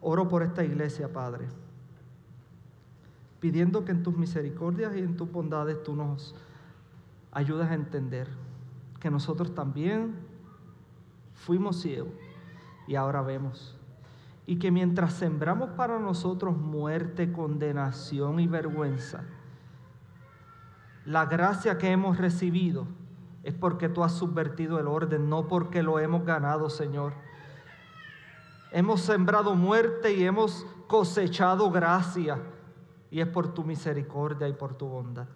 Oro 0.00 0.28
por 0.28 0.42
esta 0.42 0.64
iglesia, 0.64 1.12
Padre, 1.12 1.46
pidiendo 3.40 3.84
que 3.84 3.92
en 3.92 4.02
tus 4.02 4.16
misericordias 4.16 4.96
y 4.96 5.00
en 5.00 5.16
tus 5.16 5.30
bondades 5.30 5.82
tú 5.82 5.94
nos 5.94 6.34
ayudes 7.32 7.68
a 7.68 7.74
entender 7.74 8.28
que 9.00 9.10
nosotros 9.10 9.54
también 9.54 10.16
fuimos 11.34 11.80
ciegos 11.80 12.12
y 12.86 12.96
ahora 12.96 13.22
vemos. 13.22 13.76
Y 14.46 14.58
que 14.58 14.70
mientras 14.70 15.12
sembramos 15.12 15.70
para 15.70 15.98
nosotros 15.98 16.56
muerte, 16.56 17.32
condenación 17.32 18.40
y 18.40 18.46
vergüenza, 18.46 19.24
la 21.04 21.26
gracia 21.26 21.78
que 21.78 21.90
hemos 21.90 22.18
recibido 22.18 22.86
es 23.42 23.54
porque 23.54 23.88
tú 23.88 24.02
has 24.02 24.12
subvertido 24.12 24.80
el 24.80 24.88
orden, 24.88 25.28
no 25.28 25.48
porque 25.48 25.82
lo 25.82 25.98
hemos 25.98 26.24
ganado, 26.24 26.70
Señor. 26.70 27.12
Hemos 28.72 29.02
sembrado 29.02 29.54
muerte 29.54 30.12
y 30.12 30.24
hemos 30.24 30.66
cosechado 30.86 31.70
gracia. 31.70 32.38
Y 33.10 33.20
es 33.20 33.28
por 33.28 33.54
tu 33.54 33.64
misericordia 33.64 34.48
y 34.48 34.52
por 34.52 34.74
tu 34.74 34.86
bondad. 34.86 35.26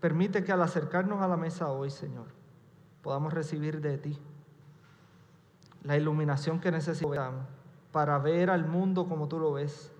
Permite 0.00 0.44
que 0.44 0.52
al 0.52 0.62
acercarnos 0.62 1.20
a 1.22 1.28
la 1.28 1.36
mesa 1.36 1.70
hoy, 1.70 1.90
Señor, 1.90 2.26
podamos 3.02 3.32
recibir 3.32 3.80
de 3.80 3.98
ti 3.98 4.18
la 5.82 5.96
iluminación 5.96 6.60
que 6.60 6.70
necesitamos 6.70 7.44
para 7.92 8.18
ver 8.18 8.50
al 8.50 8.66
mundo 8.66 9.08
como 9.08 9.28
tú 9.28 9.38
lo 9.38 9.52
ves 9.52 9.92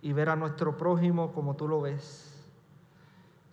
y 0.00 0.12
ver 0.12 0.28
a 0.28 0.36
nuestro 0.36 0.76
prójimo 0.76 1.32
como 1.32 1.54
tú 1.54 1.68
lo 1.68 1.80
ves. 1.80 2.28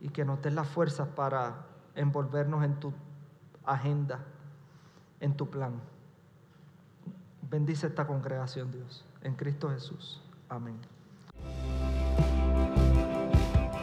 Y 0.01 0.09
que 0.09 0.25
nos 0.25 0.41
des 0.41 0.53
las 0.53 0.67
fuerzas 0.67 1.07
para 1.09 1.65
envolvernos 1.93 2.63
en 2.63 2.79
tu 2.79 2.93
agenda, 3.65 4.19
en 5.19 5.35
tu 5.35 5.49
plan. 5.49 5.73
Bendice 7.49 7.87
esta 7.87 8.07
congregación, 8.07 8.71
Dios, 8.71 9.05
en 9.21 9.35
Cristo 9.35 9.69
Jesús. 9.69 10.21
Amén. 10.47 10.79